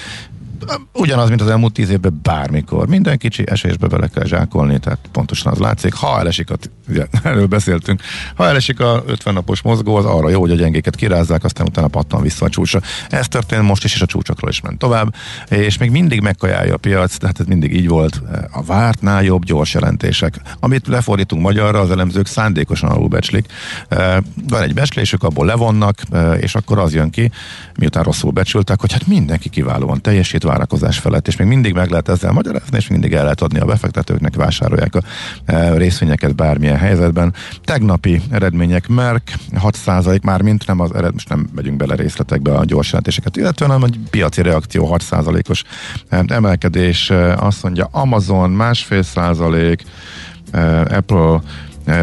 [0.92, 2.88] Ugyanaz, mint az elmúlt tíz évben bármikor.
[2.88, 5.94] Minden kicsi esésbe bele kell zsákolni, tehát pontosan az látszik.
[5.94, 6.56] Ha elesik, a,
[6.88, 8.02] ugye, erről beszéltünk,
[8.34, 11.88] ha elesik a 50 napos mozgó, az arra jó, hogy a gyengéket kirázzák, aztán utána
[11.88, 12.80] pattan vissza a csúcsra.
[13.08, 15.14] Ez történt most is, és a csúcsokról is ment tovább,
[15.48, 18.22] és még mindig megkajálja a piac, tehát ez mindig így volt.
[18.50, 20.40] A vártnál jobb gyors jelentések.
[20.60, 23.46] Amit lefordítunk magyarra, az elemzők szándékosan alulbecslik.
[24.48, 26.02] Van egy becslésük, abból levonnak,
[26.40, 27.30] és akkor az jön ki,
[27.78, 32.08] miután rosszul becsültek, hogy hát mindenki kiválóan teljesít várakozás felett, és még mindig meg lehet
[32.08, 35.00] ezzel magyarázni, és mindig el lehet adni a befektetőknek, vásárolják a
[35.44, 37.34] eh, részvényeket bármilyen helyzetben.
[37.64, 42.64] Tegnapi eredmények Merck 6% már mint nem az ered, most nem megyünk bele részletekbe a
[42.64, 45.64] gyors jelentéseket, illetően hanem egy piaci reakció 6%-os
[46.08, 49.82] eh, emelkedés, eh, azt mondja Amazon másfél százalék,
[50.88, 51.40] Apple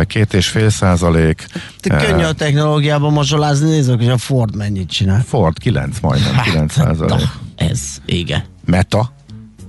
[0.07, 1.45] két és fél százalék,
[1.79, 5.23] Te könnyű a technológiában mazsolázni, nézzük, hogy a Ford mennyit csinál.
[5.27, 7.27] Ford 9, majdnem 9 százalék.
[7.58, 8.43] Ez, igen.
[8.65, 9.15] Meta,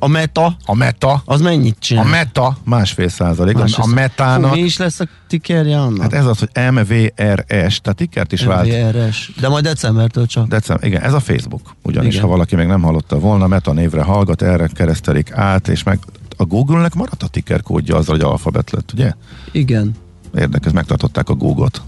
[0.01, 2.05] A Meta, a Meta, az mennyit a csinál?
[2.05, 6.01] Meta másfél százalék, Másrészt- a Metának, Fú, mi is lesz a tikerje annak?
[6.01, 8.67] hát ez az, hogy MVRS, tehát tikkert is vált.
[8.67, 9.33] MVRS.
[9.41, 10.47] De majd decembertől csak.
[10.49, 11.75] December, igen, ez a Facebook.
[11.83, 12.23] Ugyanis, Igen.
[12.23, 15.99] ha valaki még nem hallotta volna, Meta névre hallgat, erre keresztelik át, és meg
[16.37, 19.13] a Google-nek maradt a ticker kódja azzal, hogy alfabet lett, ugye?
[19.53, 19.93] Igen.
[20.35, 21.83] Érdekes, megtartották a Google-t.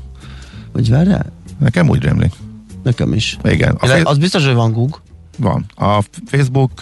[0.72, 1.32] Hogy várjál?
[1.58, 2.32] Nekem úgy rémlik.
[2.82, 3.38] Nekem is.
[3.44, 4.98] Igen, a Face- az biztos, hogy van Google.
[5.40, 5.64] Van.
[5.76, 6.72] A Facebook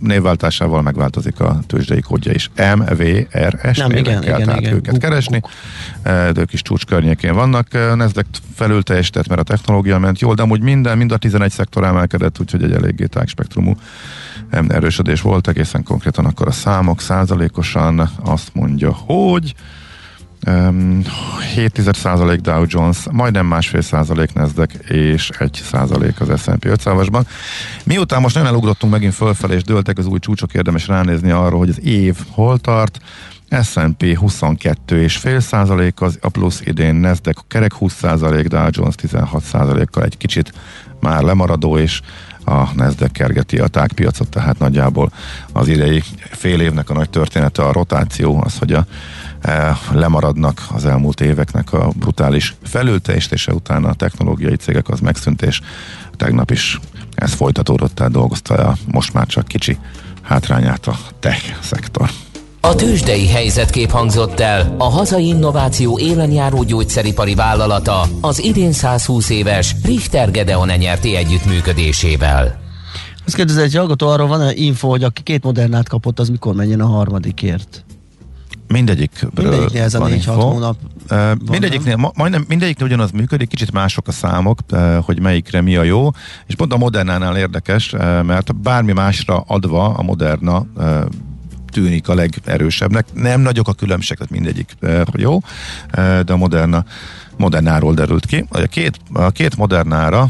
[0.00, 2.50] névváltásával megváltozik a tőzsdei kódja is.
[2.56, 4.74] MVRS Nem, igen, kell igen, tehát igen.
[4.74, 5.40] őket Buk- keresni.
[6.02, 7.72] De ők is csúcs környékén vannak.
[7.72, 11.84] Nasdaq felül teljesített, mert a technológia ment jól, de amúgy minden, mind a 11 szektor
[11.84, 13.74] emelkedett, úgyhogy egy eléggé tágspektrumú
[14.68, 19.54] erősödés volt, egészen konkrétan akkor a számok százalékosan azt mondja, hogy
[20.44, 27.22] 7% Dow Jones, majdnem másfél százalék Nasdaq és 1 százalék az S&P 500-asban.
[27.84, 31.68] Miután most nagyon elugrottunk megint fölfelé és dőltek az új csúcsok, érdemes ránézni arra, hogy
[31.68, 32.98] az év hol tart.
[33.62, 38.94] S&P 22 és fél százalék az a plusz idén, Nasdaq kerek 20 százalék, Dow Jones
[38.94, 40.52] 16 százalékkal egy kicsit
[41.00, 42.00] már lemaradó, és
[42.44, 45.12] a Nasdaq kergeti a tágpiacot, tehát nagyjából
[45.52, 48.86] az idei fél évnek a nagy története a rotáció, az, hogy a
[49.92, 55.60] lemaradnak az elmúlt éveknek a brutális felülteljesítése után a technológiai cégek az megszűnt, és
[56.16, 56.80] tegnap is
[57.14, 59.78] ez folytatódott, tehát dolgozta a most már csak kicsi
[60.22, 62.10] hátrányát a tech szektor.
[62.60, 69.74] A tőzsdei helyzetkép hangzott el a hazai innováció élenjáró gyógyszeripari vállalata az idén 120 éves
[69.84, 72.60] Richter Gedeon nyerti együttműködésével.
[73.26, 76.80] Azt kérdezi egy hallgató, arról van-e info, hogy aki két modernát kapott, az mikor menjen
[76.80, 77.84] a harmadikért?
[78.68, 80.32] Mindegyikről Mindegyiknél ez a van 4-6 info.
[80.32, 80.76] hónap
[81.08, 84.58] van, mindegyiknél, ma, majdnem mindegyiknél ugyanaz működik, kicsit mások a számok,
[85.00, 86.10] hogy melyikre mi a jó,
[86.46, 87.90] és pont a Modernánál érdekes,
[88.22, 90.66] mert bármi másra adva a Moderna
[91.72, 93.06] tűnik a legerősebbnek.
[93.12, 94.76] Nem nagyok a különbségek, tehát mindegyik
[95.12, 95.40] jó,
[96.24, 96.84] de a Moderna
[97.36, 98.44] Modernáról derült ki.
[98.48, 100.28] A két, a két Modernára,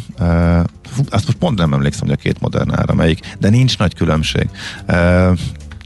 [0.82, 4.50] fú, azt most pont nem emlékszem, hogy a két Modernára melyik, de nincs nagy különbség.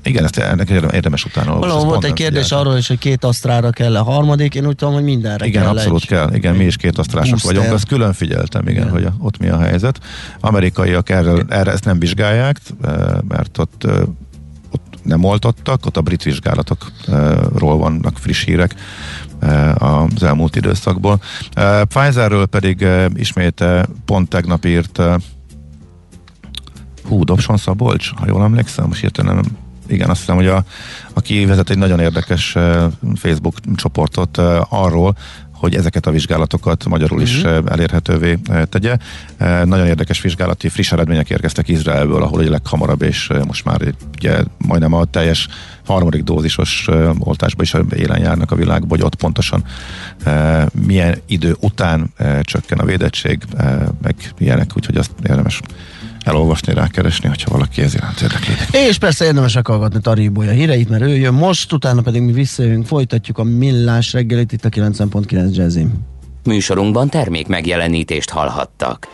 [0.09, 1.69] Igen, ezt ennek érdemes utána olvasni.
[1.69, 2.67] Valahol Ezt volt egy kérdés figyeltem.
[2.67, 5.71] arról is, hogy két asztrára kell a harmadik, én úgy tudom, hogy mindenre Igen, kell
[5.71, 6.35] abszolút egy, kell.
[6.35, 8.91] Igen, mi is két asztrások vagyunk, azt külön figyeltem, igen, Igen.
[8.91, 10.01] hogy a, ott mi a helyzet.
[10.41, 12.95] Amerikaiak erre, erre ezt nem vizsgálják, eh,
[13.29, 14.01] mert ott, eh,
[14.71, 18.75] ott nem oltottak, ott a brit vizsgálatokról vannak friss hírek
[19.79, 21.21] az elmúlt időszakból.
[21.89, 23.65] Pfizerről pedig ismét
[24.05, 25.01] pont tegnap írt
[27.09, 30.65] Hú, Dobson Szabolcs, ha jól emlékszem, most hirtelen nem igen, azt hiszem, hogy a,
[31.13, 32.57] aki vezet egy nagyon érdekes
[33.15, 35.17] Facebook csoportot arról,
[35.59, 37.71] hogy ezeket a vizsgálatokat magyarul is uh-huh.
[37.71, 38.97] elérhetővé tegye.
[39.65, 44.93] Nagyon érdekes vizsgálati friss eredmények érkeztek Izraelből, ahol egy leghamarabb, és most már ugye majdnem
[44.93, 45.49] a teljes
[45.87, 49.65] harmadik dózisos oltásba is élen járnak a világban, hogy ott pontosan
[50.87, 53.43] milyen idő után csökken a védettség,
[54.03, 55.61] meg ilyenek, úgyhogy azt érdemes
[56.29, 58.69] elolvasni, rákeresni, hogyha valaki ez iránt érdeklődik.
[58.89, 62.87] És persze érdemes meghallgatni Tari Bolya híreit, mert ő jön most, utána pedig mi visszajövünk,
[62.87, 65.93] folytatjuk a millás reggelit itt a 90.9 Jazzin.
[66.45, 69.09] Műsorunkban termék megjelenítést hallhattak.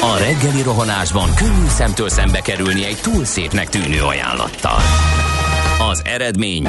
[0.00, 4.78] A reggeli rohanásban könnyű szemtől szembe kerülni egy túl szépnek tűnő ajánlattal.
[5.90, 6.68] Az eredmény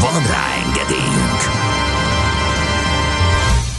[0.00, 1.40] Van rá engedélyünk!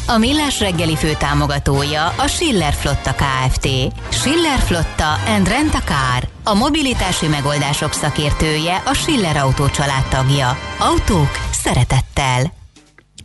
[0.08, 3.68] A Millás reggeli fő támogatója a Schiller Flotta KFT.
[4.10, 6.30] Schiller Flotta and Rent a Car.
[6.44, 9.66] A mobilitási megoldások szakértője a Schiller Autó
[10.10, 10.58] tagja.
[10.80, 12.54] Autók szeretettel.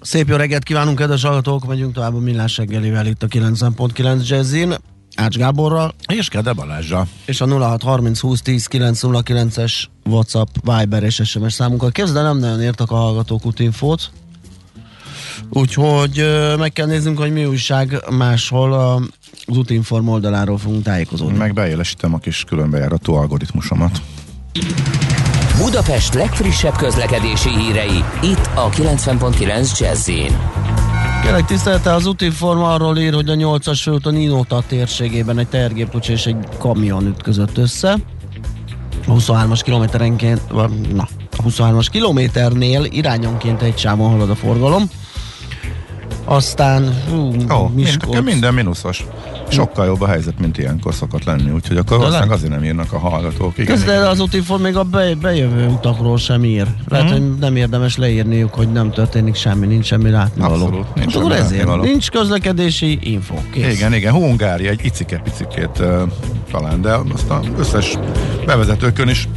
[0.00, 4.74] Szép jó reggelt kívánunk, kedves hallgatók, megyünk tovább a millás reggelivel itt a 90.9 Jazzin.
[5.16, 7.06] Ács Gáborral, És Kede Balázsa.
[7.24, 9.72] és a 0630 20 10 909-es
[10.04, 11.90] WhatsApp, Viber és SMS számunkkal.
[11.90, 14.10] Kezdve nem nagyon értek a hallgatók útinfót,
[15.50, 16.26] úgyhogy
[16.58, 18.94] meg kell néznünk, hogy mi újság máshol a,
[19.46, 21.38] az útinform oldaláról fogunk tájékozódni.
[21.38, 24.00] Meg beélesítem a kis különbejárató algoritmusomat.
[25.58, 30.10] Budapest legfrissebb közlekedési hírei, itt a 90.9 jazz
[31.24, 36.26] Kérlek tisztelte, az útinform arról ír, hogy a 8-as főúton Inóta térségében egy tehergépkocsi és
[36.26, 37.96] egy kamion ütközött össze.
[39.06, 40.40] A 23-as kilométerenként,
[40.92, 44.90] na, a 23-as kilométernél irányonként egy sávon halad a forgalom.
[46.24, 47.16] Aztán, hú,
[47.52, 49.04] Ó, Miskolc, minden, minden mínuszos.
[49.48, 52.98] Sokkal jobb a helyzet, mint ilyenkor szokott lenni, úgyhogy akkor valószínűleg azért nem írnak a
[52.98, 53.58] hallgatók.
[53.58, 56.66] Igen, de az útinform még a be, bejövő utakról sem ír.
[56.88, 57.14] Lehet, Mhm.
[57.14, 60.52] hogy nem érdemes leírniuk, hogy nem történik semmi, nincs semmi látnivaló.
[60.54, 63.34] Abszolút, nincs Hát akkor ezért nincs közlekedési info.
[63.52, 63.74] Kész.
[63.74, 66.02] Igen, igen, Hungária egy icike picikét uh,
[66.50, 67.98] talán, de azt az összes
[68.46, 69.28] bevezetőkön is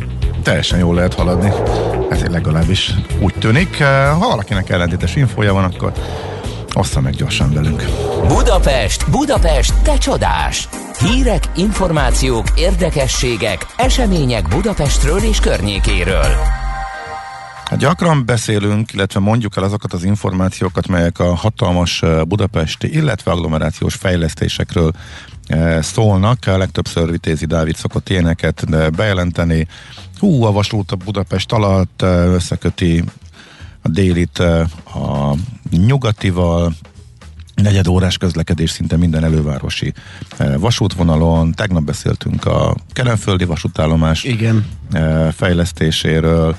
[0.44, 1.52] teljesen jól lehet haladni.
[2.10, 3.84] Ez legalábbis úgy tűnik.
[4.20, 5.92] Ha valakinek ellentétes infója van, akkor
[6.78, 7.84] ossza meg gyorsan velünk.
[8.28, 10.70] Budapest, Budapest, te csodás!
[11.00, 16.36] Hírek, információk, érdekességek, események Budapestről és környékéről.
[17.66, 23.96] Hát gyakran beszélünk, illetve mondjuk el azokat az információkat, melyek a hatalmas budapesti, illetve agglomerációs
[23.96, 24.92] fejlesztésekről
[25.80, 26.46] szólnak.
[26.46, 29.68] Legtöbbször Vitézi Dávid szokott ilyeneket bejelenteni.
[30.20, 33.04] Hú, a vasút a Budapest alatt összeköti
[33.88, 35.36] a délit a
[35.70, 36.74] nyugatival,
[37.56, 39.94] negyed órás közlekedés szinte minden elővárosi
[40.58, 41.52] vasútvonalon.
[41.52, 44.66] Tegnap beszéltünk a Kelenföldi vasútállomás Igen.
[45.32, 46.56] fejlesztéséről,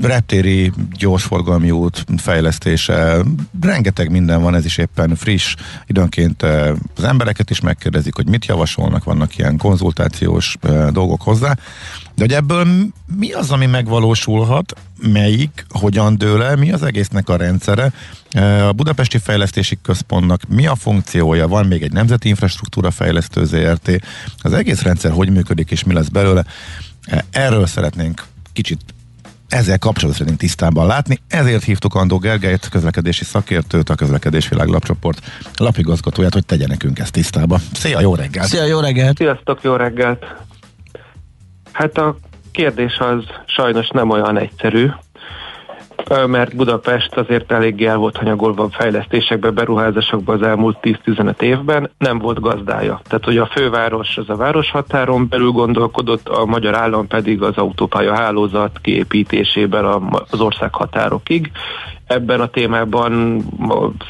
[0.00, 3.24] reptéri gyorsforgalmi út fejlesztése,
[3.60, 5.54] rengeteg minden van, ez is éppen friss,
[5.86, 11.56] időnként eh, az embereket is megkérdezik, hogy mit javasolnak, vannak ilyen konzultációs eh, dolgok hozzá,
[12.14, 12.66] de hogy ebből
[13.16, 14.72] mi az, ami megvalósulhat,
[15.12, 17.92] melyik, hogyan dől el, mi az egésznek a rendszere,
[18.36, 23.90] Eh, a Budapesti Fejlesztési Központnak mi a funkciója, van még egy Nemzeti Infrastruktúra Fejlesztő ZRT,
[24.38, 26.44] az egész rendszer hogy működik és mi lesz belőle,
[27.30, 28.80] erről szeretnénk kicsit
[29.48, 35.20] ezzel kapcsolatban szeretnénk tisztában látni, ezért hívtuk Andó Gergelyt, közlekedési szakértőt, a Közlekedés Világ lapcsoport
[35.56, 37.58] lapigazgatóját, hogy tegye nekünk ezt tisztába.
[37.72, 38.46] Szia, jó reggelt!
[38.46, 39.16] Szia, jó reggelt!
[39.16, 40.24] Sziasztok, jó reggelt!
[41.72, 42.16] Hát a
[42.50, 44.88] kérdés az sajnos nem olyan egyszerű,
[46.26, 52.18] mert Budapest azért eléggé el volt hanyagolva a fejlesztésekbe, beruházásokba az elmúlt 10-15 évben, nem
[52.18, 53.00] volt gazdája.
[53.04, 58.14] Tehát, hogy a főváros az a városhatáron belül gondolkodott, a magyar állam pedig az autópálya
[58.14, 59.84] hálózat kiépítésében
[60.30, 61.50] az ország határokig.
[62.06, 63.42] Ebben a témában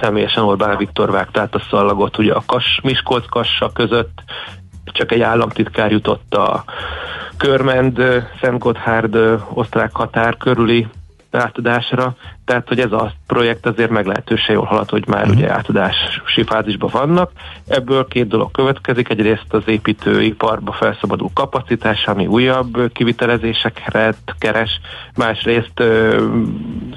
[0.00, 4.22] személyesen Orbán Viktor vágta át a szallagot, ugye a Kas, Miskolc-Kassa között
[4.84, 6.64] csak egy államtitkár jutott a
[7.36, 10.86] Körmend, ö, Szent Gotthárd ö, osztrák határ körüli
[11.36, 16.90] átadásra, tehát hogy ez a projekt azért meglehetősen jól halad, hogy már ugye átadási fázisban
[16.92, 17.30] vannak.
[17.68, 24.80] Ebből két dolog következik, egyrészt az építőiparba felszabadul kapacitás, ami újabb kivitelezésekre keres,
[25.16, 25.82] másrészt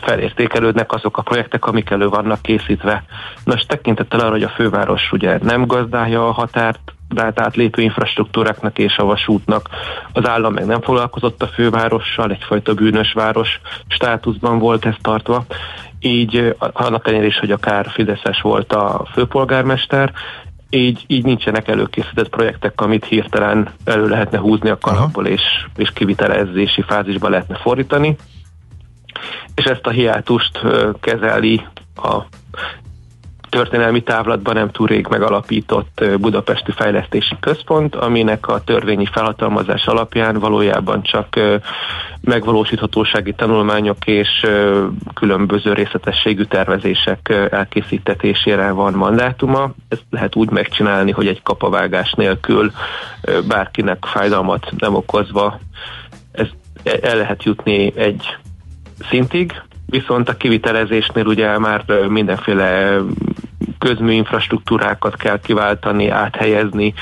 [0.02, 3.04] felértékelődnek azok a projektek, amik elő vannak készítve.
[3.44, 8.98] Nos, tekintettel arra, hogy a főváros ugye nem gazdálja a határt, tehát átlépő infrastruktúráknak és
[8.98, 9.70] a vasútnak.
[10.14, 15.46] Az állam meg nem foglalkozott a fővárossal, egyfajta bűnös város státuszban volt ez tartva.
[16.00, 20.14] Így annak ellenére is, hogy akár Fideszes volt a főpolgármester,
[20.70, 25.42] így, így nincsenek előkészített projektek, amit hirtelen elő lehetne húzni a kalapból, és,
[25.76, 28.16] és kivitelezési fázisba lehetne fordítani.
[29.56, 30.62] És ezt a hiátust
[31.00, 32.22] kezeli a
[33.50, 41.02] történelmi távlatban nem túl rég megalapított Budapesti Fejlesztési Központ, aminek a törvényi felhatalmazás alapján valójában
[41.02, 41.40] csak
[42.22, 44.48] megvalósíthatósági tanulmányok és
[45.14, 49.72] különböző részletességű tervezések elkészítetésére van mandátuma.
[49.88, 52.72] Ezt lehet úgy megcsinálni, hogy egy kapavágás nélkül
[53.48, 55.60] bárkinek fájdalmat nem okozva
[56.32, 56.48] ez
[57.02, 58.38] el lehet jutni egy
[59.10, 62.98] szintig, viszont a kivitelezésnél ugye már mindenféle
[63.80, 66.94] közmű infrastruktúrákat kell kiváltani, áthelyezni,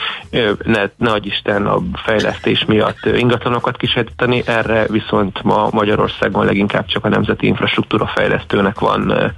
[0.64, 7.10] ne, ne Isten a fejlesztés miatt ingatlanokat kisajtítani, erre viszont ma Magyarországon leginkább csak a
[7.10, 9.34] Nemzeti Infrastruktúra Fejlesztőnek van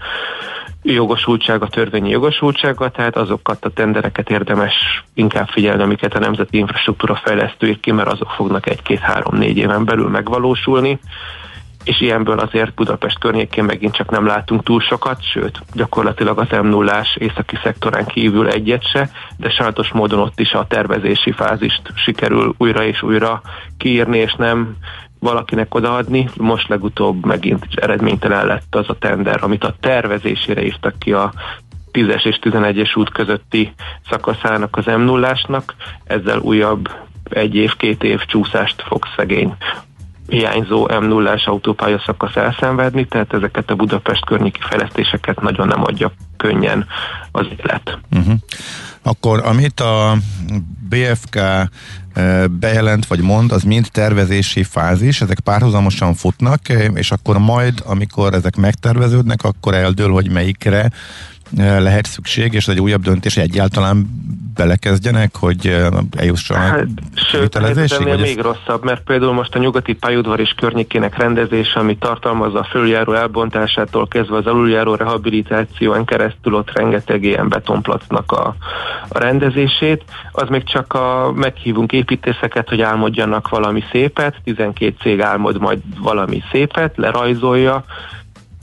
[0.81, 7.67] jogosultsága, törvényi jogosultsága, tehát azokat a tendereket érdemes inkább figyelni, amiket a Nemzeti Infrastruktúra Fejlesztő
[7.67, 10.99] ír ki, mert azok fognak egy-két-három-négy éven belül megvalósulni
[11.89, 16.67] és ilyenből azért Budapest környékén megint csak nem látunk túl sokat, sőt, gyakorlatilag az m
[16.67, 22.53] 0 északi szektorán kívül egyet se, de sajátos módon ott is a tervezési fázist sikerül
[22.57, 23.41] újra és újra
[23.77, 24.75] kiírni, és nem
[25.19, 26.29] valakinek odaadni.
[26.37, 31.33] Most legutóbb megint eredménytelen lett az a tender, amit a tervezésére írtak ki a
[31.91, 33.73] 10-es és 11-es út közötti
[34.09, 35.35] szakaszának az m 0
[36.03, 36.89] ezzel újabb
[37.29, 39.55] egy év, két év csúszást fog szegény
[40.29, 46.11] hiányzó m 0 autópálya szakasz elszenvedni, tehát ezeket a Budapest környéki fejlesztéseket nagyon nem adja
[46.37, 46.85] könnyen
[47.31, 47.97] az élet.
[48.11, 48.33] Uh-huh.
[49.01, 50.17] Akkor amit a
[50.89, 51.67] BFK eh,
[52.47, 58.33] bejelent vagy mond, az mind tervezési fázis, ezek párhuzamosan futnak, eh, és akkor majd, amikor
[58.33, 60.91] ezek megterveződnek, akkor eldől, hogy melyikre
[61.57, 64.07] lehet szükség, és egy újabb döntés, egyáltalán
[64.59, 65.77] belekezdjenek, hogy
[66.17, 68.43] eljussanak hát, Sőt, ennél még ez...
[68.43, 74.07] rosszabb, mert például most a nyugati pályaudvar és környékének rendezése, ami tartalmazza a följáró elbontásától
[74.07, 78.55] kezdve az aluljáró rehabilitáción keresztül ott rengeteg ilyen betonplacnak a,
[79.09, 85.59] a rendezését, az még csak a meghívunk építészeket, hogy álmodjanak valami szépet, 12 cég álmod
[85.59, 87.83] majd valami szépet, lerajzolja,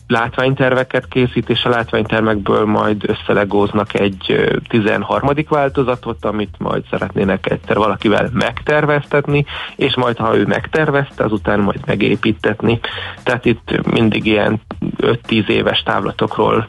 [0.06, 5.30] látványterveket készít, és a látványtermekből majd összelegóznak egy 13.
[5.48, 9.44] változatot, amit majd szeretnének egyszer valakivel megterveztetni,
[9.76, 12.80] és majd ha ő megtervezte, azután majd megépítetni.
[13.22, 14.60] Tehát itt mindig ilyen
[14.96, 16.68] 5-10 éves távlatokról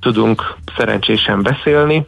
[0.00, 2.06] tudunk szerencsésen beszélni,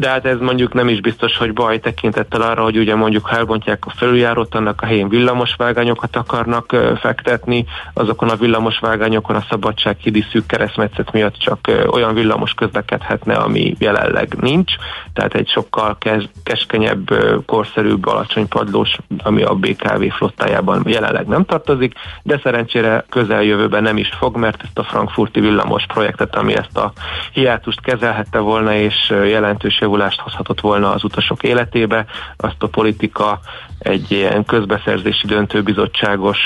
[0.00, 3.36] de hát ez mondjuk nem is biztos, hogy baj tekintettel arra, hogy ugye mondjuk ha
[3.36, 10.24] elbontják a felüljárót, annak a helyén villamosvágányokat akarnak fektetni, azokon a villamosvágányokon a szabadság hidi
[10.32, 11.58] szűk keresztmetszet miatt csak
[11.90, 14.72] olyan villamos közlekedhetne, ami jelenleg nincs,
[15.12, 17.08] tehát egy sokkal kes, keskenyebb,
[17.46, 24.08] korszerűbb, alacsony padlós, ami a BKV flottájában jelenleg nem tartozik, de szerencsére közeljövőben nem is
[24.18, 26.92] fog, mert ezt a frankfurti villamos projektet, ami ezt a
[27.32, 32.04] hiátust kezelhette volna, és jelentős javulást hozhatott volna az utasok életébe,
[32.36, 33.40] azt a politika
[33.78, 36.38] egy ilyen közbeszerzési döntőbizottságos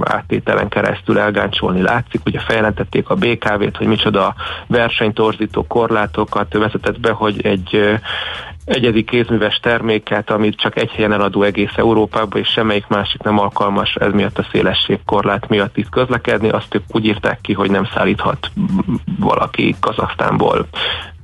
[0.00, 2.20] áttételen keresztül elgáncsolni látszik.
[2.26, 4.34] Ugye feljelentették a BKV-t, hogy micsoda
[4.66, 7.98] versenytorzító korlátokat vezetett be, hogy egy
[8.64, 13.94] egyedi kézműves terméket, amit csak egy helyen eladó egész Európában, és semmelyik másik nem alkalmas
[13.94, 18.50] ez miatt a szélességkorlát miatt itt közlekedni, azt ők úgy írták ki, hogy nem szállíthat
[19.18, 20.66] valaki Kazaksztánból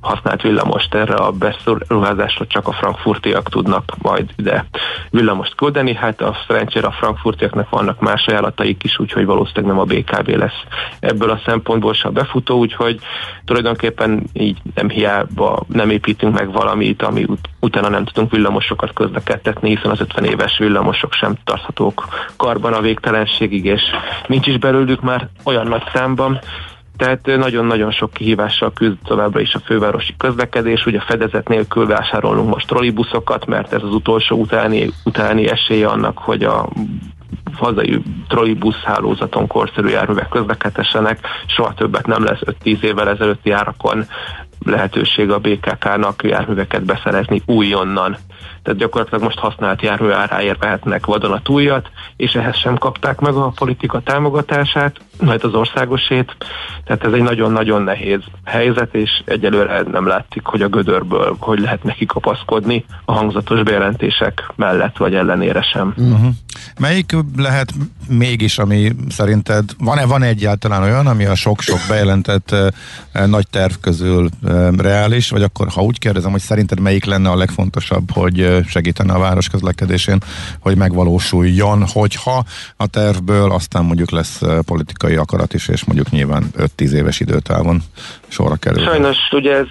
[0.03, 4.65] használt villamost erre a beruházásra csak a frankfurtiak tudnak majd ide
[5.09, 5.93] villamost küldeni.
[5.93, 10.63] Hát a szerencsére a frankfurtiaknak vannak más ajánlataik is, úgyhogy valószínűleg nem a BKV lesz
[10.99, 12.99] ebből a szempontból se a befutó, úgyhogy
[13.45, 19.69] tulajdonképpen így nem hiába nem építünk meg valamit, ami ut- utána nem tudunk villamosokat közlekedtetni,
[19.69, 23.81] hiszen az 50 éves villamosok sem tarthatók karban a végtelenségig, és
[24.27, 26.39] nincs is belőlük már olyan nagy számban,
[27.03, 30.85] tehát nagyon-nagyon sok kihívással küzd továbbra is a fővárosi közlekedés.
[30.85, 36.43] Ugye fedezet nélkül vásárolunk most trollibuszokat, mert ez az utolsó utáni, utáni esélye annak, hogy
[36.43, 36.69] a
[37.53, 41.19] hazai trollibusz hálózaton korszerű járművek közlekedhessenek.
[41.47, 44.05] Soha többet nem lesz 5-10 évvel ezelőtti árakon
[44.65, 48.17] lehetőség a BKK-nak járműveket beszerezni újonnan
[48.63, 53.99] tehát gyakorlatilag most használt jármű áráért vehetnek vadonatújat, és ehhez sem kapták meg a politika
[53.99, 56.35] támogatását, majd az országosét,
[56.85, 61.83] tehát ez egy nagyon-nagyon nehéz helyzet, és egyelőre nem látszik, hogy a gödörből hogy lehet
[61.83, 65.93] neki kapaszkodni a hangzatos bejelentések mellett vagy ellenére sem.
[65.97, 66.27] Uh-huh.
[66.79, 67.73] Melyik lehet
[68.07, 72.55] mégis, ami szerinted, van-e van egyáltalán olyan, ami a sok-sok bejelentett
[73.25, 74.29] nagy terv közül
[74.77, 79.19] reális, vagy akkor ha úgy kérdezem, hogy szerinted melyik lenne a legfontosabb, hogy segítene a
[79.19, 80.17] város közlekedésén,
[80.59, 82.43] hogy megvalósuljon, hogyha
[82.77, 84.41] a tervből aztán mondjuk lesz
[85.03, 86.43] politikai akarat is, és mondjuk nyilván
[86.77, 87.81] 5-10 éves időtávon
[88.27, 88.83] sorra kerül.
[88.83, 89.67] Sajnos ugye ez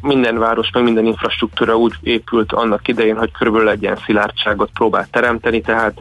[0.00, 5.08] minden város, meg minden infrastruktúra úgy épült annak idején, hogy körülbelül egy ilyen szilárdságot próbál
[5.10, 6.00] teremteni, tehát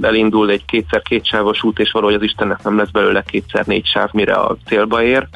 [0.00, 4.08] elindul egy kétszer kétsávos út, és valahogy az Istennek nem lesz belőle kétszer négy sáv,
[4.12, 5.28] mire a célba ér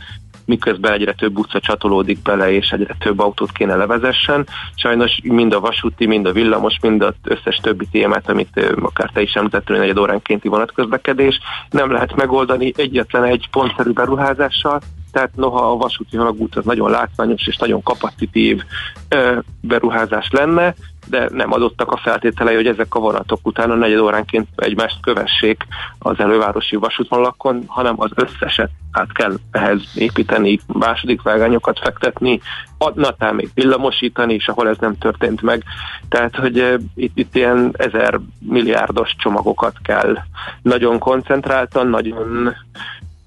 [0.48, 4.46] miközben egyre több utca csatolódik bele, és egyre több autót kéne levezessen.
[4.74, 9.20] Sajnos mind a vasúti, mind a villamos, mind az összes többi témát, amit akár te
[9.20, 11.38] is említettél, hogy egy óránkénti vonatközlekedés,
[11.70, 14.80] nem lehet megoldani egyetlen egy pontszerű beruházással,
[15.12, 18.62] tehát noha a vasúti halagút az nagyon látványos és nagyon kapacitív
[19.08, 20.74] ö, beruházás lenne,
[21.08, 25.66] de nem adottak a feltételei, hogy ezek a vonatok utána negyed óránként egymást kövessék
[25.98, 32.40] az elővárosi vasútvonalakon, hanem az összeset át kell ehhez építeni, második vágányokat fektetni,
[32.78, 35.62] adnatán még villamosítani, és ahol ez nem történt meg.
[36.08, 40.16] Tehát, hogy itt, itt ilyen ezer milliárdos csomagokat kell
[40.62, 42.54] nagyon koncentráltan, nagyon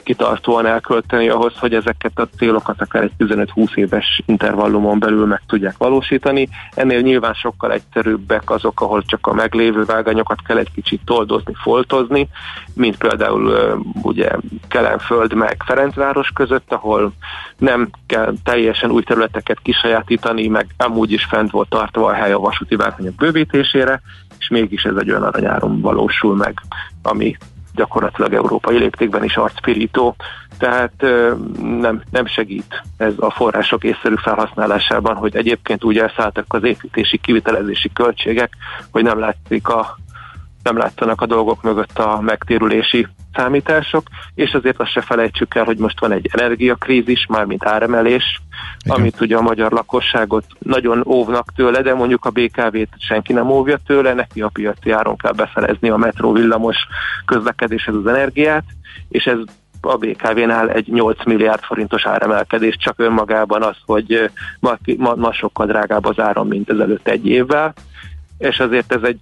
[0.04, 5.78] kitartóan elkölteni ahhoz, hogy ezeket a célokat akár egy 15-20 éves intervallumon belül meg tudják
[5.78, 6.50] valósítani.
[6.74, 12.28] Ennél nyilván sokkal egyszerűbbek azok, ahol csak a meglévő váganyokat kell egy kicsit toldozni, foltozni,
[12.74, 14.30] mint például ugye
[14.68, 17.14] Kelenföld meg Ferencváros között, ahol
[17.58, 22.40] nem kell teljesen új területeket kisajátítani, meg amúgy is fent volt tartva a hely a
[22.40, 24.02] vasúti vágányok bővítésére,
[24.40, 26.62] és mégis ez egy olyan aranyáron valósul meg,
[27.02, 27.38] ami
[27.76, 30.16] gyakorlatilag európai léptékben is arcpirító,
[30.58, 30.94] tehát
[31.62, 37.92] nem, nem segít ez a források észszerű felhasználásában, hogy egyébként úgy elszálltak az építési, kivitelezési
[37.94, 38.54] költségek,
[38.92, 39.98] hogy nem látszik a
[40.64, 44.04] nem látszanak a dolgok mögött a megtérülési számítások,
[44.36, 48.42] és azért azt se felejtsük el, hogy most van egy energiakrízis, mármint áremelés,
[48.86, 48.98] Igen.
[48.98, 53.78] amit ugye a magyar lakosságot nagyon óvnak tőle, de mondjuk a BKV-t senki nem óvja
[53.86, 56.78] tőle, neki a piaci áron kell befelezni a metró villamos
[57.26, 58.64] közlekedéshez az energiát,
[59.10, 59.38] és ez
[59.82, 65.66] a BKV-nál egy 8 milliárd forintos áremelkedés csak önmagában az, hogy ma, ma, ma sokkal
[65.66, 67.74] drágább az áram, mint ezelőtt egy évvel
[68.42, 69.20] és azért ez egy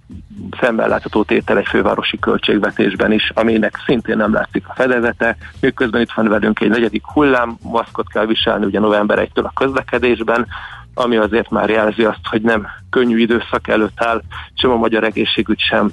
[0.60, 5.36] szemben látható tétel egy fővárosi költségvetésben is, aminek szintén nem látszik a fedezete.
[5.60, 10.46] Miközben itt van velünk egy negyedik hullám, maszkot kell viselni ugye november 1-től a közlekedésben,
[10.94, 14.22] ami azért már jelzi azt, hogy nem könnyű időszak előtt áll,
[14.54, 15.90] sem a magyar egészségügy sem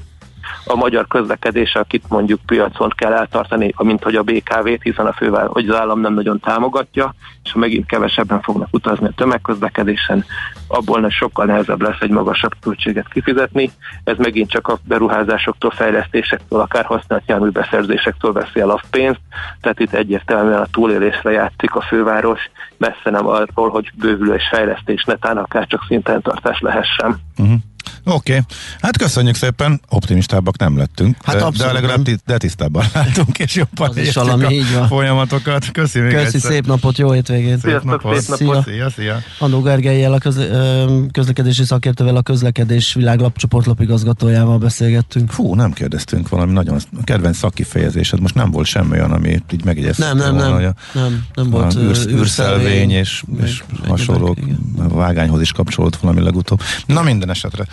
[0.66, 5.48] a magyar közlekedés, akit mondjuk piacon kell eltartani, mint hogy a BKV-t, hiszen a fővel,
[5.48, 10.26] hogy az állam nem nagyon támogatja, és ha megint kevesebben fognak utazni a tömegközlekedésen,
[10.68, 13.72] abból sokkal nehezebb lesz egy magasabb költséget kifizetni.
[14.04, 19.20] Ez megint csak a beruházásoktól, fejlesztésektől, akár használt járműbeszerzésektől veszi el a pénzt,
[19.62, 25.04] tehát itt egyértelműen a túlélésre játszik a főváros, messze nem arról, hogy bővülő és fejlesztés
[25.04, 27.16] netán akár csak szinten tartás lehessen.
[27.38, 27.58] Uh-huh.
[28.04, 28.44] Oké, okay.
[28.82, 33.56] hát köszönjük szépen, optimistábbak nem lettünk, hát de, de legalább ti, de tisztában látunk, és
[33.56, 34.88] jobban az is valami, így van.
[34.88, 35.72] folyamatokat.
[35.72, 36.52] Köszi még Köszi, egyszer.
[36.52, 37.60] szép napot, jó hétvégét.
[37.60, 38.22] Szép napot.
[38.22, 38.64] Szép napot.
[38.64, 38.74] Szia.
[38.74, 39.20] Szia, szia.
[39.40, 45.32] Andó Gergelyel, a közle, közlekedési szakértővel, a közlekedés világlap csoportlapigazgatójával beszélgettünk.
[45.32, 50.06] Fú, nem kérdeztünk valami nagyon kedvenc szakkifejezésed, most nem volt semmi olyan, ami így megjegyezte.
[50.06, 54.38] Nem, nem, nem, volna, nem, nem volt űrsz, űrszelvény és, és hasonlók,
[54.78, 56.62] vágányhoz is kapcsolódott valami legutóbb.
[56.86, 57.66] Na minden esetre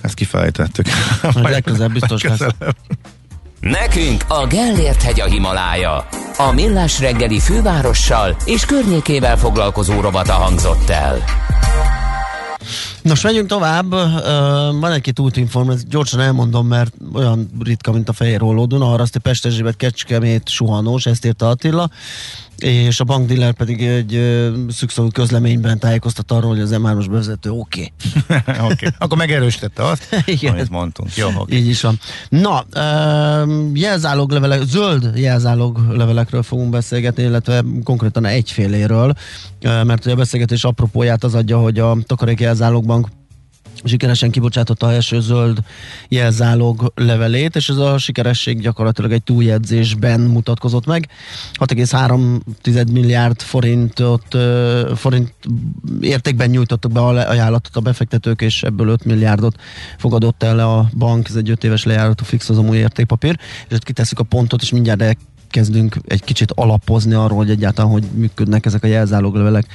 [0.00, 0.86] ezt kifejtettük.
[1.22, 2.54] Majd legközelebb biztos legközelebb.
[2.58, 2.74] lesz.
[3.60, 6.08] Nekünk a Gellért hegy a Himalája.
[6.36, 11.24] A Millás reggeli fővárossal és környékével foglalkozó robata hangzott el.
[13.02, 13.92] Nos, megyünk tovább.
[13.92, 14.00] Uh,
[14.80, 19.76] van egy-két útinformáció, gyorsan elmondom, mert olyan ritka, mint a fehér holló Duna, Araszti, Pestezsébet,
[19.76, 21.90] Kecskemét, Suhanós, ezt írta Attila
[22.58, 24.20] és a bankdiller pedig egy
[24.68, 27.92] szükszavú közleményben tájékoztat arról, hogy az M3-os bevezető oké.
[28.28, 28.70] Okay.
[28.70, 28.88] okay.
[28.98, 30.52] Akkor megerősítette azt, Igen.
[30.52, 31.16] amit mondtunk.
[31.16, 31.58] Jó, okay.
[31.58, 31.98] Így is van.
[32.28, 39.14] Na, uh, jelzáloglevelek, zöld jelzáloglevelekről fogunk beszélgetni, illetve konkrétan egyféléről,
[39.60, 43.08] mert a beszélgetés apropóját az adja, hogy a Takarék Jelzálogbank
[43.84, 45.58] sikeresen kibocsátotta a első zöld
[46.08, 51.08] jelzálog levelét, és ez a sikeresség gyakorlatilag egy túljegyzésben mutatkozott meg.
[51.54, 54.36] 6,3 milliárd forintot,
[54.94, 55.32] forint
[56.00, 59.60] értékben nyújtottak be ajánlatot a befektetők, és ebből 5 milliárdot
[59.98, 64.18] fogadott el a bank, ez egy 5 éves lejáratú fix az értékpapír, és ott kiteszük
[64.18, 65.18] a pontot, és mindjárt
[65.50, 69.66] kezdünk egy kicsit alapozni arról, hogy egyáltalán hogy működnek ezek a jelzáloglevelek,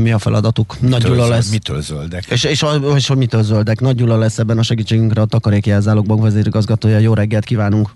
[0.00, 0.80] mi a feladatuk.
[0.80, 1.50] Nagy Gyula lesz.
[1.50, 2.24] Mitől zöldek?
[2.28, 3.80] És, és, és, hogy mitől zöldek.
[3.80, 6.98] Nagy Gyula lesz ebben a segítségünkre a Takarék Jelzálogbank vezérigazgatója.
[6.98, 7.88] Jó reggelt kívánunk!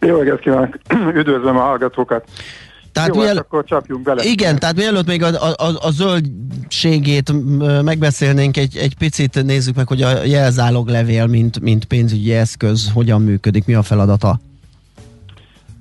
[0.00, 0.78] Jó reggelt kívánok!
[1.20, 2.24] Üdvözlöm a hallgatókat!
[2.92, 3.34] Tehát Jó, miel...
[3.34, 4.22] hát akkor csapjunk bele.
[4.24, 7.32] Igen, tehát mielőtt még a, a, a zöldségét
[7.82, 13.66] megbeszélnénk, egy, egy picit nézzük meg, hogy a jelzáloglevél, mint, mint pénzügyi eszköz, hogyan működik,
[13.66, 14.40] mi a feladata?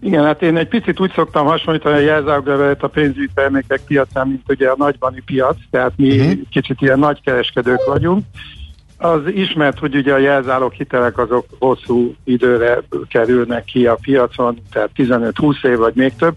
[0.02, 4.42] Igen, hát én egy picit úgy szoktam hasonlítani a jelzáloglevelet a pénzügyi termékek piacán, mint
[4.48, 6.40] ugye a nagybani piac, tehát mi uh-huh.
[6.52, 8.24] kicsit ilyen nagykereskedők vagyunk.
[8.98, 14.90] Az ismert, hogy ugye a jelzálog hitelek azok hosszú időre kerülnek ki a piacon, tehát
[14.96, 16.36] 15-20 év vagy még több,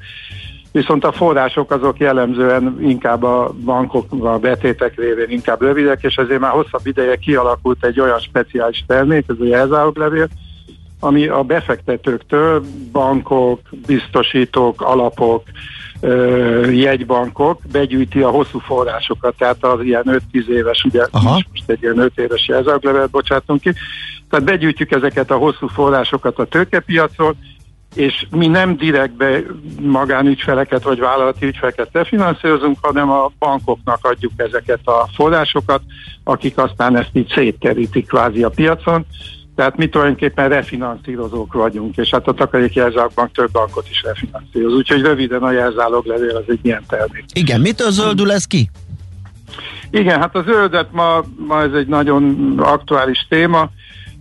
[0.73, 6.41] viszont a források azok jellemzően inkább a bankok, a betétek révén inkább rövidek, és ezért
[6.41, 10.29] már hosszabb ideje kialakult egy olyan speciális termék, ez a jelzáloglevél,
[11.01, 15.43] ami a befektetőktől, bankok, biztosítók, alapok,
[16.71, 21.33] jegybankok begyűjti a hosszú forrásokat, tehát az ilyen 5-10 éves, ugye Aha.
[21.33, 23.73] most egy ilyen 5 éves jelzáloglevelet bocsátunk ki,
[24.31, 27.37] tehát begyűjtjük ezeket a hosszú forrásokat a tőkepiacon,
[27.95, 29.43] és mi nem direktbe
[29.81, 35.83] magánügyfeleket vagy vállalati ügyfeleket refinanszírozunk, hanem a bankoknak adjuk ezeket a forrásokat,
[36.25, 39.07] akik aztán ezt így szétkerítik kvázi a piacon,
[39.61, 44.75] tehát mi tulajdonképpen refinanszírozók vagyunk, és hát a takarék jelzálogbank több bankot is refinanszíroz.
[44.75, 47.25] Úgyhogy röviden a jelzáloglevél az egy ilyen termék.
[47.33, 48.71] Igen, mitől zöldül ez ki?
[49.91, 53.71] Igen, hát a zöldet ma, ma ez egy nagyon aktuális téma.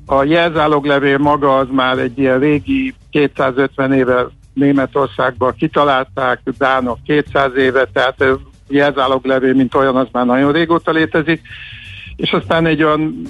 [0.05, 7.89] A jelzáloglevél maga az már egy ilyen régi 250 éve Németországban kitalálták, Dánok 200 éve,
[7.93, 8.23] tehát
[8.67, 11.41] jelzáloglevél, mint olyan, az már nagyon régóta létezik
[12.20, 13.22] és aztán egy olyan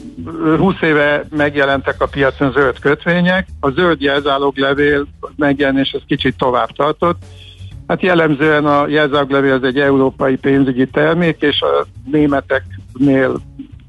[0.57, 7.17] 20 éve megjelentek a piacon zöld kötvények, a zöld jelzáloglevél megjelenés az kicsit tovább tartott,
[7.89, 13.39] Hát jellemzően a jelzáloglevél az egy európai pénzügyi termék, és a németeknél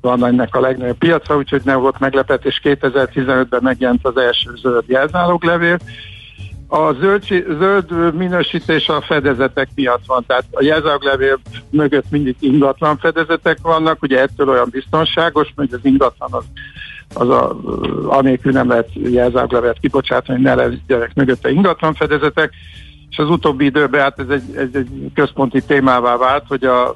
[0.00, 2.60] van ennek a legnagyobb piaca, úgyhogy nem volt meglepetés.
[2.64, 5.78] 2015-ben megjelent az első zöld jelzáloglevél,
[6.72, 7.22] A zöld,
[7.58, 11.38] zöld minősítés a fedezetek miatt van, tehát a jelzáloglevél
[11.70, 16.44] mögött mindig ingatlan fedezetek vannak, ugye ettől olyan biztonságos, hogy az ingatlan az,
[17.14, 17.60] az a,
[18.06, 22.52] anélkül nem lehet jelzáloglevelet kibocsátani, ne legyenek mögötte ingatlan fedezetek,
[23.10, 26.94] és az utóbbi időben hát ez egy, ez egy központi témává vált, hogy a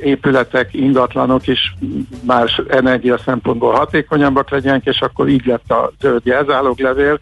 [0.00, 1.74] épületek, ingatlanok is
[2.22, 7.18] más energia szempontból hatékonyabbak legyenek, és akkor így lett a zöld jelzáloglevél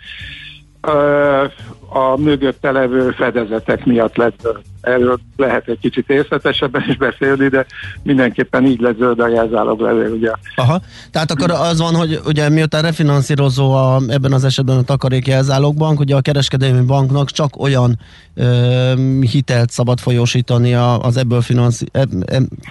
[1.88, 4.48] a mögötte levő fedezetek miatt lett
[4.84, 7.66] erről lehet egy kicsit részletesebben is beszélni, de
[8.02, 10.30] mindenképpen így lett zöld a jelzálog levél, ugye.
[10.54, 10.80] Aha,
[11.10, 16.00] tehát akkor az van, hogy ugye miután refinanszírozó a, ebben az esetben a takarék jelzálogbank,
[16.00, 17.98] ugye a kereskedelmi banknak csak olyan
[18.34, 21.86] ö, hitelt szabad folyósítani az ebből, finanszi,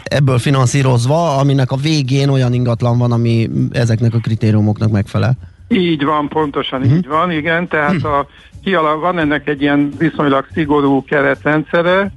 [0.03, 5.37] ebből finanszírozva, aminek a végén olyan ingatlan van, ami ezeknek a kritériumoknak megfelel.
[5.73, 6.97] Így van, pontosan uh-huh.
[6.97, 8.13] így van, igen, tehát uh-huh.
[8.13, 8.27] a,
[8.63, 12.11] kialak, van ennek egy ilyen viszonylag szigorú keretrendszere,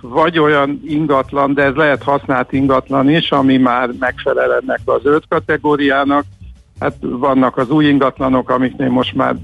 [0.00, 5.24] vagy olyan ingatlan, de ez lehet használt ingatlan is, ami már megfelel ennek az öt
[5.28, 6.24] kategóriának.
[6.80, 9.36] Hát vannak az új ingatlanok, amiknél most már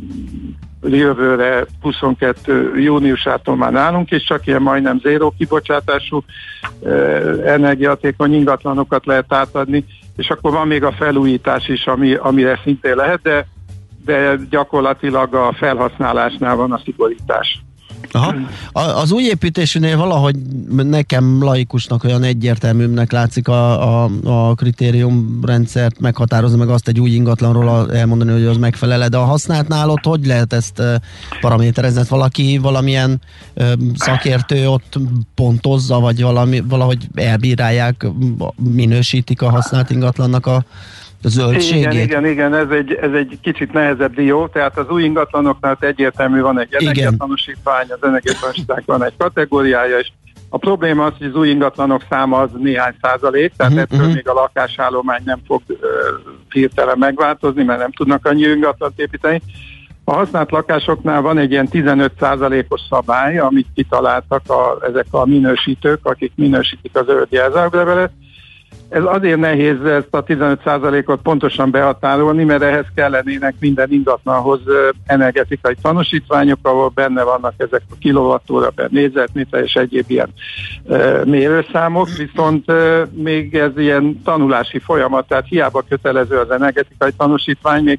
[0.82, 6.24] jövőre 22 júniusától már nálunk is csak ilyen majdnem zéró kibocsátású
[7.44, 9.84] energiatékony ingatlanokat lehet átadni
[10.16, 13.46] és akkor van még a felújítás is, ami, amire szintén lehet, de,
[14.04, 17.60] de gyakorlatilag a felhasználásnál van a szigorítás.
[18.10, 18.34] Aha.
[18.72, 20.36] Az új építésűnél valahogy
[20.70, 27.92] nekem laikusnak olyan egyértelműnek látszik a, a, a kritériumrendszert meghatározni, meg azt egy új ingatlanról
[27.92, 30.82] elmondani, hogy az megfelele, de a használtnál ott hogy lehet ezt
[31.40, 32.02] paraméterezni?
[32.08, 33.20] Valaki valamilyen
[33.94, 34.98] szakértő ott
[35.34, 38.06] pontozza, vagy valami, valahogy elbírálják,
[38.56, 40.64] minősítik a használt ingatlannak a
[41.22, 41.92] a zöldségét.
[41.92, 46.40] Igen, igen, igen, ez egy, ez egy kicsit nehezebb dió, tehát az új ingatlanoknál egyértelmű
[46.40, 50.10] van egy energiatanosítvány, az energiatanosítvány van egy kategóriája, és
[50.48, 54.14] a probléma az, hogy az új ingatlanok száma az néhány százalék, tehát uh-huh, ettől uh-huh.
[54.14, 55.78] még a lakásállomány nem fog uh,
[56.48, 59.42] hirtelen megváltozni, mert nem tudnak annyi ingatlant építeni.
[60.04, 66.32] A használt lakásoknál van egy ilyen 15%-os szabály, amit kitaláltak a, ezek a minősítők, akik
[66.34, 68.12] minősítik az zöld jelzáloglevelet,
[68.88, 74.60] ez azért nehéz ezt a 15%-ot pontosan behatárolni, mert ehhez kellenének minden ingatlanhoz
[75.06, 80.32] energetikai tanúsítványok, ahol benne vannak ezek a kilovattóra per négyzetméter és egyéb ilyen
[80.88, 87.84] e, mérőszámok, viszont e, még ez ilyen tanulási folyamat, tehát hiába kötelező az energetikai tanúsítvány,
[87.84, 87.98] még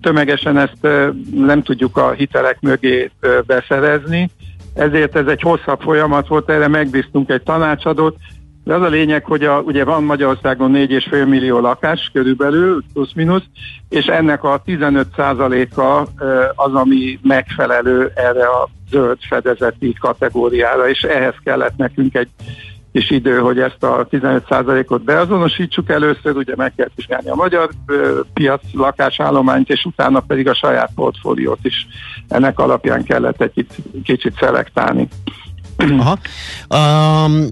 [0.00, 4.30] tömegesen ezt e, nem tudjuk a hitelek mögé e, beszerezni,
[4.74, 8.16] ezért ez egy hosszabb folyamat volt, erre megbíztunk egy tanácsadót,
[8.64, 13.44] de az a lényeg, hogy a, ugye van Magyarországon 4,5 millió lakás körülbelül, plusz-minusz,
[13.88, 16.08] és ennek a 15%-a
[16.54, 22.28] az, ami megfelelő erre a zöld fedezeti kategóriára, és ehhez kellett nekünk egy
[22.92, 27.68] kis idő, hogy ezt a 15%-ot beazonosítsuk először, ugye meg kell vizsgálni a magyar
[28.32, 31.86] piac lakásállományt, és utána pedig a saját portfóliót is
[32.28, 35.08] ennek alapján kellett egy kicsit, kicsit szelektálni.
[35.76, 36.18] Aha.
[37.26, 37.46] Um,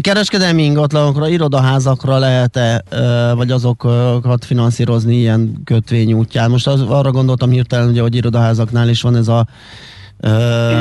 [0.00, 2.84] kereskedelmi ingatlanokra, irodaházakra lehet-e,
[3.34, 6.50] vagy azokat finanszírozni ilyen kötvény útján?
[6.50, 9.46] Most az, arra gondoltam hirtelen, ugye, hogy irodaházaknál is van ez a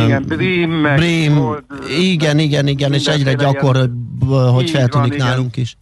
[0.05, 1.63] igen, Brim, meg Brim, Gold,
[1.99, 5.63] igen, igen, igen, és egyre gyakoribb, hogy feltűnik van, nálunk igen.
[5.63, 5.77] is.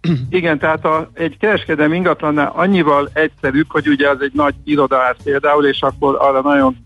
[0.38, 5.66] Igen, tehát a, egy kereskedelmi ingatlannál annyival egyszerűbb, hogy ugye az egy nagy irodaház például,
[5.66, 6.76] és akkor arra nagyon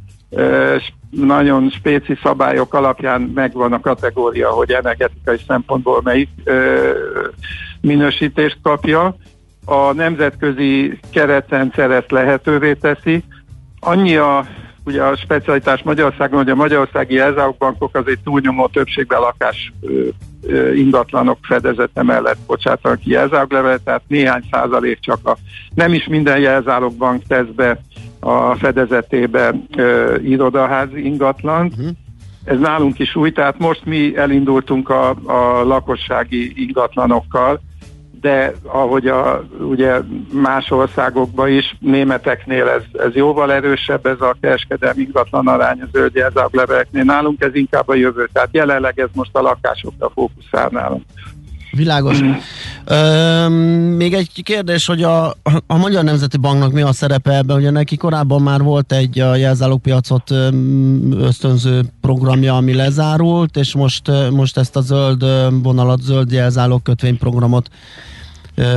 [1.17, 6.91] nagyon spéci szabályok alapján megvan a kategória, hogy energetikai szempontból melyik ö,
[7.81, 9.17] minősítést kapja.
[9.65, 13.25] A nemzetközi keretrendszer ezt lehetővé teszi.
[13.81, 14.47] Annyi a,
[14.85, 17.21] ugye a specialitás Magyarországon, hogy a magyarországi
[17.59, 25.01] bankok azért túlnyomó többségben lakás ö, ingatlanok fedezete mellett bocsátanak ki jelzáloglevelet, tehát néhány százalék
[25.01, 25.37] csak a,
[25.75, 27.81] nem is minden jelzálogbank tesz be
[28.25, 31.67] a fedezetébe ö, irodaházi ingatlan.
[31.67, 31.89] Uh-huh.
[32.45, 37.61] Ez nálunk is új, tehát most mi elindultunk a, a lakossági ingatlanokkal,
[38.21, 40.01] de ahogy a, ugye
[40.33, 46.23] más országokban is, németeknél ez, ez jóval erősebb, ez a kereskedelmi ingatlan arány a zöld
[46.51, 47.03] leveleknél.
[47.03, 51.03] Nálunk ez inkább a jövő, tehát jelenleg ez most a lakásokra fókuszál nálunk.
[51.75, 52.21] Világos.
[52.85, 53.49] Ö,
[53.97, 55.27] még egy kérdés, hogy a,
[55.67, 57.57] a Magyar Nemzeti Banknak mi a szerepe ebben?
[57.57, 60.31] Ugye neki korábban már volt egy a jelzálogpiacot
[61.11, 65.25] ösztönző programja, ami lezárult, és most, most ezt a zöld
[65.63, 67.71] vonalat, zöld jelzálog kötvényprogramot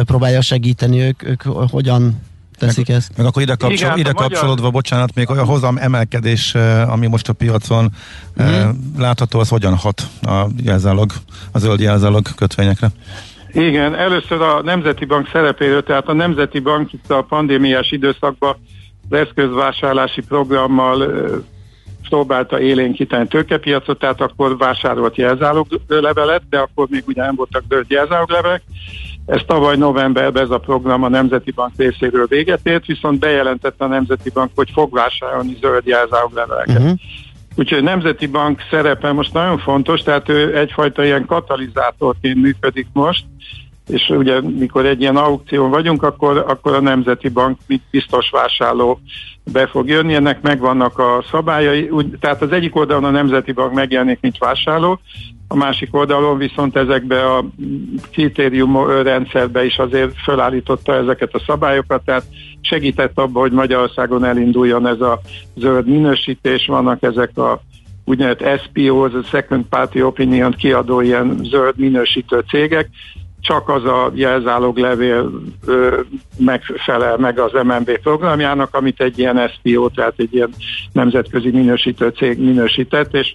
[0.06, 1.00] próbálja segíteni.
[1.00, 2.16] Ők, ők hogyan
[2.58, 3.18] teszik meg, ezt.
[3.18, 6.92] Meg akkor ide, kapcsol, Igen, ide a magyar- kapcsolódva, bocsánat, még a hozam emelkedés, eh,
[6.92, 7.92] ami most a piacon
[8.42, 8.70] mm.
[8.98, 11.12] látható, az hogyan hat a jelzálog,
[11.52, 12.88] a zöld jelzálog kötvényekre?
[13.52, 18.56] Igen, először a Nemzeti Bank szerepéről, tehát a Nemzeti Bank itt a pandémiás időszakban
[19.10, 21.38] az eszközvásárlási programmal ö,
[22.10, 28.62] próbálta élénkíteni tőkepiacot, tehát akkor vásárolt jelzáloglevelet, de akkor még ugye nem voltak zöld jelzáloglevelek.
[29.28, 33.88] Ez tavaly novemberben ez a program a Nemzeti Bank részéről véget ért, viszont bejelentette a
[33.88, 36.78] Nemzeti Bank, hogy fog vásárolni zöld jelzálogleveleket.
[36.78, 37.00] Uh-huh.
[37.56, 43.26] Úgyhogy a Nemzeti Bank szerepe most nagyon fontos, tehát ő egyfajta ilyen katalizátorként működik most,
[43.88, 49.00] és ugye mikor egy ilyen aukción vagyunk, akkor, akkor a Nemzeti Bank mint biztos vásárló
[49.52, 53.74] be fog jönni, ennek megvannak a szabályai, úgy, tehát az egyik oldalon a Nemzeti Bank
[53.74, 55.00] megjelenik, mint vásárló,
[55.48, 57.46] a másik oldalon viszont ezekbe a
[58.12, 62.26] kritérium rendszerbe is azért fölállította ezeket a szabályokat, tehát
[62.62, 65.22] segített abba, hogy Magyarországon elinduljon ez a
[65.56, 67.62] zöld minősítés, vannak ezek a
[68.06, 72.90] úgynevezett SPO, az a Second Party Opinion kiadó ilyen zöld minősítő cégek,
[73.42, 75.32] csak az a jelzáloglevél
[76.38, 80.50] megfelel meg az MNB programjának, amit egy ilyen SPO, tehát egy ilyen
[80.92, 83.34] nemzetközi minősítő cég minősített, és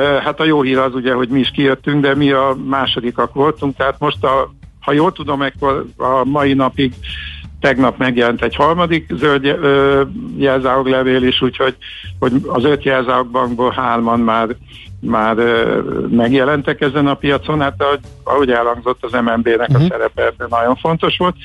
[0.00, 3.76] hát a jó hír az ugye, hogy mi is kijöttünk, de mi a másodikak voltunk,
[3.76, 6.94] tehát most a, ha jól tudom, akkor a mai napig
[7.60, 10.02] tegnap megjelent egy harmadik zöld ö,
[10.36, 11.76] jelzáloglevél is, úgyhogy
[12.18, 14.56] hogy az öt jelzálogbankból hárman már
[15.00, 15.36] már
[16.10, 19.84] megjelentek ezen a piacon, hát ahogy, ahogy elhangzott az MNB-nek uh-huh.
[19.84, 21.36] a szerepe ebben nagyon fontos volt.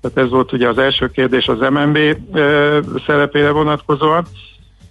[0.00, 1.98] Tehát ez volt ugye az első kérdés az MNB
[3.06, 4.24] szerepére vonatkozóan.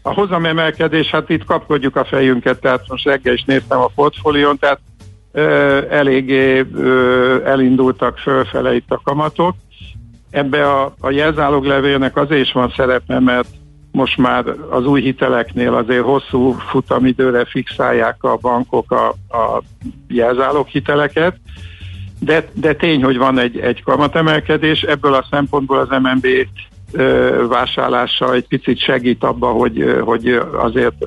[0.06, 4.80] A hozamemelkedés, hát itt kapkodjuk a fejünket, tehát most reggel is néztem a portfólión, tehát
[5.32, 5.42] ö,
[5.90, 9.56] eléggé ö, elindultak fölfele itt a kamatok.
[10.30, 13.48] Ebbe a, a jelzáloglevélnek azért is van szerepe, mert
[13.92, 19.62] most már az új hiteleknél azért hosszú futamidőre fixálják a bankok a, a
[20.08, 21.36] jelzálog hiteleket,
[22.20, 26.28] de, de tény, hogy van egy, egy kamatemelkedés, ebből a szempontból az MNB
[27.48, 31.06] vásárlása egy picit segít abba, hogy, hogy azért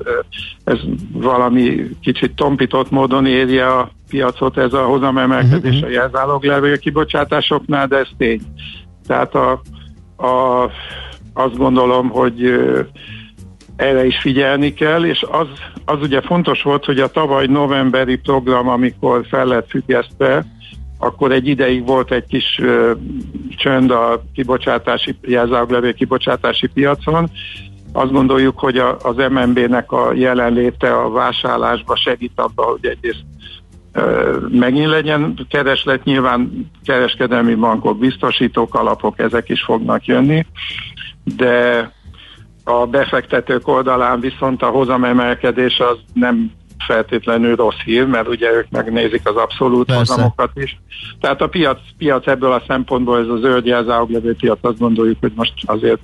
[0.63, 0.79] ez
[1.11, 8.07] valami kicsit tompított módon érje a piacot, ez a hozamemelkedés a jelzáloglevél kibocsátásoknál, de ez
[8.17, 8.41] tény.
[9.07, 9.51] Tehát a,
[10.25, 10.63] a
[11.33, 12.59] azt gondolom, hogy
[13.75, 15.47] erre is figyelni kell, és az,
[15.85, 20.45] az ugye fontos volt, hogy a tavaly novemberi program, amikor fel lett függesztve,
[20.99, 22.91] akkor egy ideig volt egy kis ö,
[23.57, 27.29] csönd a kibocsátási, jelzáloglevél kibocsátási piacon.
[27.93, 33.25] Azt gondoljuk, hogy a, az MNB-nek a jelenléte a vásárlásba segít abba, hogy egyrészt
[33.93, 40.45] ö, megint legyen kereslet, nyilván kereskedelmi bankok, biztosítók, alapok, ezek is fognak jönni
[41.35, 41.91] de
[42.63, 46.51] a befektetők oldalán viszont a hozamemelkedés az nem
[46.87, 50.13] feltétlenül rossz hír, mert ugye ők megnézik az abszolút Persze.
[50.13, 50.79] hozamokat is.
[51.19, 55.31] Tehát a piac, piac ebből a szempontból, ez a zöld jelzáloglevő piac, azt gondoljuk, hogy
[55.35, 55.99] most azért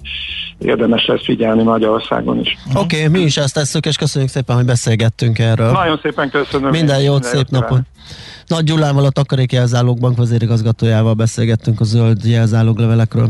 [0.57, 2.57] érdemes lesz figyelni Magyarországon is.
[2.75, 5.71] Oké, okay, mi is ezt tesszük, és köszönjük szépen, hogy beszélgettünk erről.
[5.71, 6.69] Nagyon szépen köszönöm.
[6.69, 7.81] Minden jót, minden szép napot!
[8.47, 13.29] Nagy Gyulával, a Takarékjelzálók Bank vezérigazgatójával beszélgettünk a zöld jelzáloglevelekről.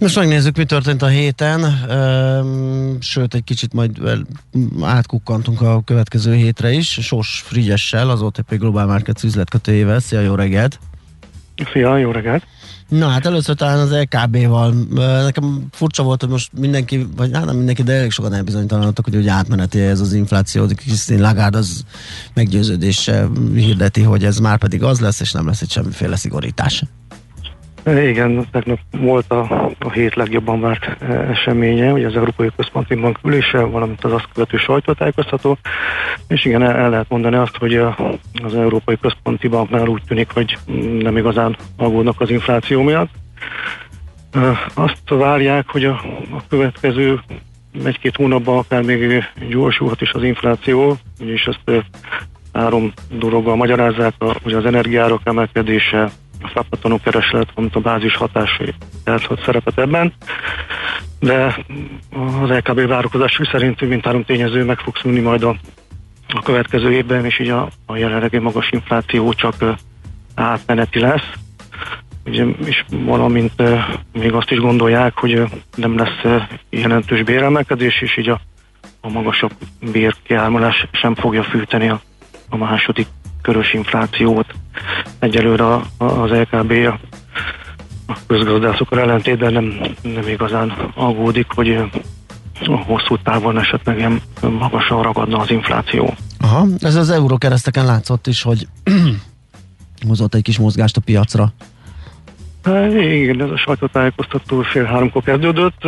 [0.00, 1.60] Most megnézzük, mi történt a héten,
[3.00, 4.00] sőt, egy kicsit majd
[4.82, 6.88] átkukkantunk a következő hétre is.
[6.88, 10.00] Sós Frigyessel, az OTP Global Markets üzletkötőjével.
[10.00, 10.78] Szia, jó reggelt!
[11.72, 12.46] Szia, jó reggelt!
[12.88, 14.74] Na hát először talán az LKB-val.
[15.24, 19.16] Nekem furcsa volt, hogy most mindenki, vagy hát nem mindenki, de elég sokan elbizonytalanodtak, hogy
[19.16, 20.66] ugye átmeneti ez az infláció.
[20.66, 21.84] Christine Lagarde az
[22.34, 26.84] meggyőződéssel hirdeti, hogy ez már pedig az lesz, és nem lesz itt semmiféle szigorítás.
[27.96, 33.18] Igen, tegnap volt a, a hét legjobban várt e, eseménye, ugye az Európai Központi Bank
[33.24, 35.58] ülése, valamint az azt követő sajtótájékoztató,
[36.28, 37.96] és igen, el, lehet mondani azt, hogy a,
[38.42, 40.58] az Európai Központi Banknál úgy tűnik, hogy
[40.98, 43.10] nem igazán aggódnak az infláció miatt.
[44.32, 46.00] E, Azt várják, hogy a,
[46.36, 47.20] a következő
[47.84, 51.84] egy-két hónapban akár még gyorsulhat is az infláció, és ezt e,
[52.52, 56.10] három dologgal magyarázzák, hogy az energiárok emelkedése,
[56.42, 58.60] a fápadtanú kereslet, valamint a bázis hatás
[59.04, 60.12] játszhat szerepet ebben.
[61.20, 61.64] de
[62.42, 65.56] az LKB várakozás szerint mint három tényező meg fog szűnni majd a,
[66.28, 69.54] a következő évben, és így a, a jelenlegi magas infláció csak
[70.34, 71.32] átmeneti lesz.
[72.24, 73.62] Ugye, és valamint
[74.12, 75.42] még azt is gondolják, hogy
[75.76, 78.40] nem lesz jelentős béremelkedés, és így a,
[79.00, 79.52] a magasabb
[79.92, 82.00] bérkiállomás sem fogja fűteni a,
[82.48, 83.06] a második
[83.48, 84.46] körös inflációt.
[85.18, 85.64] Egyelőre
[85.96, 86.72] az LKB
[88.06, 91.80] a, közgazdászokkal ellentétben nem, nem igazán aggódik, hogy
[92.66, 96.14] hosszú távon esetleg ilyen magasan ragadna az infláció.
[96.40, 98.68] Aha, ez az eurókereszteken látszott is, hogy
[100.08, 101.52] hozott egy kis mozgást a piacra.
[102.64, 105.86] Hát, igen, ez a sajtótájékoztató fél háromkor kezdődött,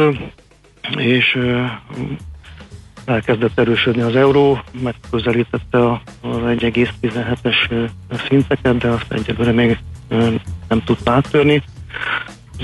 [0.96, 1.38] és
[3.10, 7.88] elkezdett erősödni az euró, megközelítette az 1,17-es
[8.28, 9.78] szinteket, de azt egyelőre még
[10.68, 11.62] nem tudta áttörni,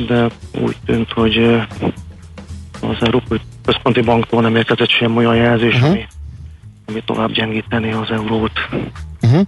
[0.06, 0.28] de
[0.60, 1.36] úgy tűnt, hogy
[2.80, 5.90] az Európai Központi Banktól nem érkezett sem olyan jelzés, uh-huh.
[5.90, 6.06] ami,
[6.86, 8.52] ami tovább gyengíteni az eurót.
[9.22, 9.46] Uh-huh.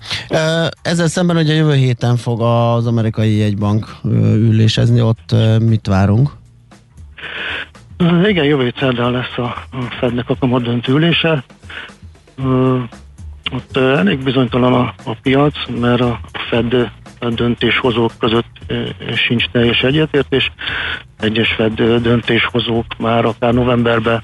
[0.82, 3.96] Ezzel szemben ugye jövő héten fog az amerikai jegybank
[4.34, 6.30] ülésezni, ott mit várunk?
[7.98, 11.44] Igen, jövő szerdán lesz a, a Fednek a kamat döntőülése.
[13.52, 16.90] Ott elég bizonytalan a, a piac, mert a Fed
[17.20, 18.72] a döntéshozók között
[19.14, 20.52] sincs teljes egyetértés.
[21.20, 24.22] Egyes Fed döntéshozók már akár novemberben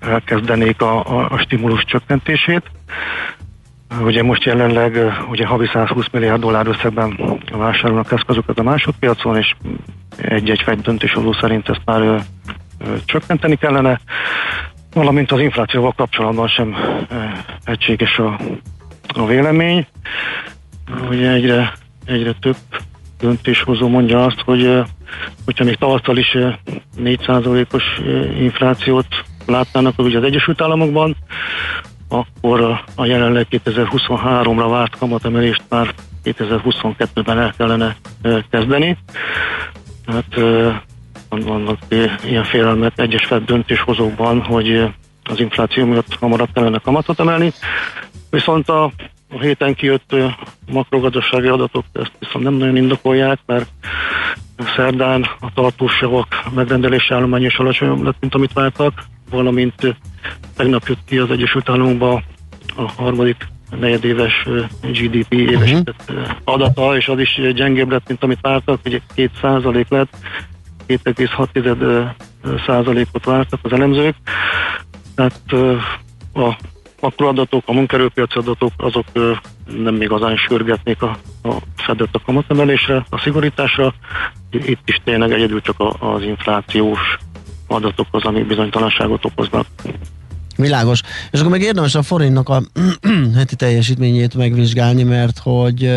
[0.00, 2.70] elkezdenék a, a, a stimulus csökkentését.
[4.00, 4.98] Ugye most jelenleg
[5.30, 9.54] ugye havi 120 milliárd dollár összegben vásárolnak eszközöket a másodpiacon, és
[10.16, 12.16] egy-egy döntéshozó szerint ezt már ö,
[12.78, 14.00] ö, csökkenteni kellene,
[14.92, 16.74] valamint az inflációval kapcsolatban sem
[17.10, 17.14] ö,
[17.64, 18.38] egységes a,
[19.14, 19.86] a vélemény.
[21.08, 21.72] Ugye egyre,
[22.04, 22.56] egyre több
[23.20, 24.82] döntéshozó mondja azt, hogy
[25.44, 26.36] hogyha még tavasszal is
[26.98, 27.84] 4%-os
[28.38, 29.06] inflációt
[29.46, 31.16] látnának ugye az Egyesült Államokban,
[32.12, 35.94] akkor a jelenleg 2023-ra várt kamatemelést már
[36.24, 37.96] 2022-ben el kellene
[38.50, 38.98] kezdeni.
[40.06, 40.34] Hát
[41.28, 41.78] vannak
[42.24, 44.94] ilyen félelmek egyes döntéshozókban, hogy
[45.24, 47.52] az infláció miatt hamarabb kellene kamatot emelni.
[48.30, 48.84] Viszont a,
[49.30, 50.14] a héten kijött
[50.72, 53.68] makrogazdasági adatok ezt viszont nem nagyon indokolják, mert
[54.76, 58.92] szerdán a tartóságok megrendelési állomány is alacsonyabb lett, mint amit vártak,
[59.32, 59.96] valamint
[60.56, 62.22] tegnap jött ki az Egyesült Államokba
[62.76, 63.48] a harmadik
[63.80, 64.48] negyedéves
[64.82, 66.28] GDP éves uh-huh.
[66.44, 70.16] adata, és az is gyengébb lett, mint amit vártak, ugye 2 százalék lett,
[70.88, 72.10] 2,6
[72.66, 74.14] százalékot vártak az elemzők.
[75.14, 75.52] Tehát
[76.34, 76.56] a
[77.00, 79.06] makroadatok, a munkerőpiaci adatok, azok
[79.78, 83.94] nem igazán sürgetnék a, a fedett a kamatemelésre, a szigorításra.
[84.50, 87.18] Itt is tényleg egyedül csak az inflációs
[87.72, 89.66] adatok az, amik bizonytalanságot okoznak.
[90.56, 91.00] Világos.
[91.30, 92.62] És akkor meg érdemes a forintnak a
[93.36, 95.90] heti teljesítményét megvizsgálni, mert hogy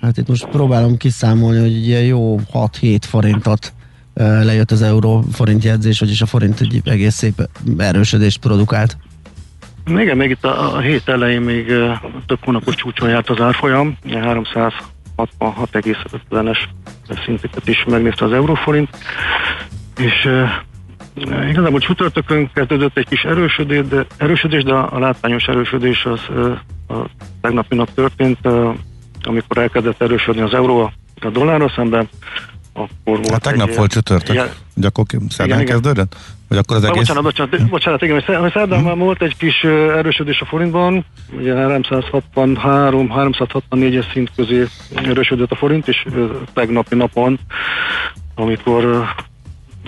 [0.00, 3.72] hát itt most próbálom kiszámolni, hogy ilyen jó 6-7 forintot
[4.14, 7.48] lejött az euró forint jegyzés, vagyis a forint egy egész szép
[7.78, 8.96] erősödést produkált.
[9.86, 11.66] Igen, még itt a, a hét elején még
[12.26, 16.58] több hónapos csúcson járt az árfolyam, 366,50-es
[17.24, 18.88] szinteket is megnézte az euróforint,
[19.96, 20.28] és
[21.48, 26.20] Igazából csütörtökön kezdődött egy kis erősödés, de, erősödés, de a látványos erősödés az
[26.88, 26.94] a
[27.40, 28.38] tegnapi nap történt,
[29.22, 32.08] amikor elkezdett erősödni az euró a dollárra szemben,
[32.72, 36.16] akkor volt hát tegnap egy, volt csütörtök, igen, hogy akkor szerdán kezdődött?
[36.48, 36.98] Vagy akkor az egész...
[36.98, 41.04] Bocsánat, bocsánat, bocsánat igen, hogy szerdán már volt egy kis erősödés a forintban,
[41.38, 46.06] ugye 363-364-es szint közé erősödött a forint, és
[46.52, 47.38] tegnapi napon,
[48.34, 49.04] amikor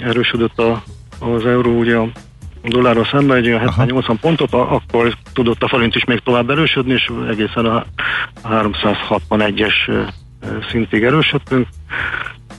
[0.02, 0.82] erősödött a
[1.22, 2.08] az euró ugye a
[2.62, 7.10] dollárra szemben egy olyan 70-80 pontot, akkor tudott a forint is még tovább erősödni, és
[7.30, 7.84] egészen a
[8.44, 10.06] 361-es
[10.70, 11.66] szintig erősödtünk.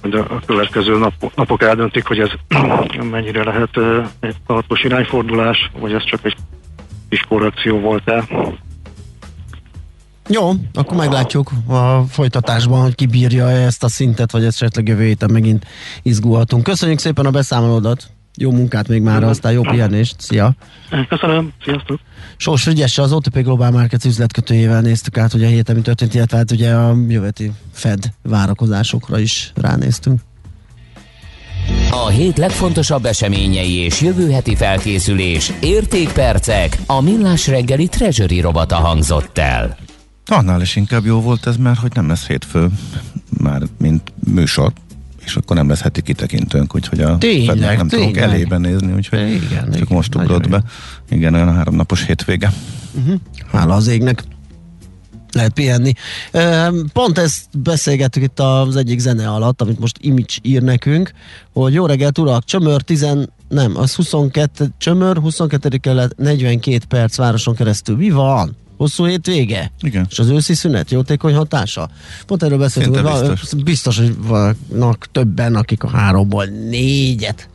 [0.01, 2.29] De a következő nap, napok eldöntik, hogy ez
[3.11, 3.77] mennyire lehet
[4.19, 6.35] egy tartós irányfordulás, vagy ez csak egy
[7.09, 8.23] kis korrekció volt-e.
[10.29, 15.31] Jó, akkor meglátjuk a folytatásban, hogy ki bírja ezt a szintet, vagy esetleg jövő héten
[15.31, 15.65] megint
[16.01, 16.63] izgulhatunk.
[16.63, 18.12] Köszönjük szépen a beszámolódat!
[18.37, 20.15] Jó munkát még már, aztán jó pihenést.
[20.17, 20.55] Szia!
[21.09, 21.99] Köszönöm, sziasztok!
[22.37, 26.37] Sors Frigyesse, az OTP Global Markets üzletkötőjével néztük át, hogy a héten mi történt, illetve
[26.37, 30.21] hát ugye a jövőti Fed várakozásokra is ránéztünk.
[31.91, 39.37] A hét legfontosabb eseményei és jövő heti felkészülés, értékpercek, a millás reggeli treasury robata hangzott
[39.37, 39.77] el.
[40.25, 42.67] Annál is inkább jó volt ez, mert hogy nem ez hétfő,
[43.37, 44.71] már mint műsor,
[45.25, 48.33] és akkor nem lesz heti kitekintőnk, úgyhogy a Tényleg, Fednek nem tudunk tényleg.
[48.33, 50.63] elében nézni, úgyhogy Igen, csak igen, most ugrott be.
[51.09, 52.53] Igen, olyan a háromnapos hétvége.
[53.51, 54.23] Hála az égnek.
[55.31, 55.93] Lehet pihenni.
[56.93, 61.11] Pont ezt beszélgettük itt az egyik zene alatt, amit most Image ír nekünk,
[61.53, 63.07] hogy jó reggelt urak, csömör 10,
[63.49, 67.95] nem, az 22, csömör 22 kelet 42 perc városon keresztül.
[67.97, 68.55] Mi van?
[68.77, 69.71] Hosszú hét vége?
[69.79, 70.07] Igen.
[70.09, 71.89] És az őszi szünet jótékony hatása?
[72.25, 73.63] Pont erről beszéltünk, hogy biztos.
[73.63, 77.49] biztos, hogy vannak többen, akik a háromból négyet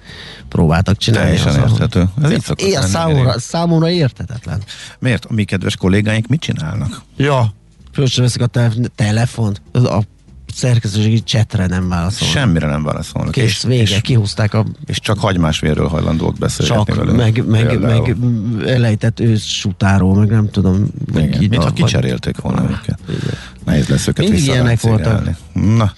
[0.48, 1.26] próbáltak csinálni.
[1.36, 2.08] Teljesen Az érthető.
[2.22, 4.62] Ez így szokott Ilyen számomra, számomra értetetlen.
[4.98, 5.24] Miért?
[5.24, 7.02] A mi kedves kollégáink mit csinálnak?
[7.16, 7.52] Ja.
[7.92, 10.02] Föl sem veszik a te- telefont, az a
[10.59, 12.28] szerkesztőségi csetre nem válaszol.
[12.28, 13.32] Semmire nem válaszolnak.
[13.32, 17.16] Kész, vége, és, kihúzták a és csak hagymásvérről hajlandóak beszélgetni csak, velünk.
[17.16, 18.16] meg, meg, Például.
[18.61, 20.86] meg elejtett ősszutáról, meg nem tudom.
[21.12, 22.98] vagy Igen, mintha vagy- kicserélték volna őket.
[23.64, 25.28] Nehéz lesz őket Mindig ilyenek voltak.
[25.52, 25.92] Na,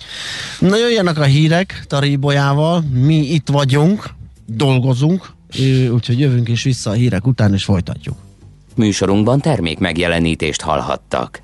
[0.58, 4.11] Na jöjjenek a hírek Taríbolyával, mi itt vagyunk,
[4.46, 5.30] dolgozunk,
[5.92, 8.16] úgyhogy jövünk is vissza a hírek után, és folytatjuk.
[8.74, 11.38] Műsorunkban termék megjelenítést hallhattak.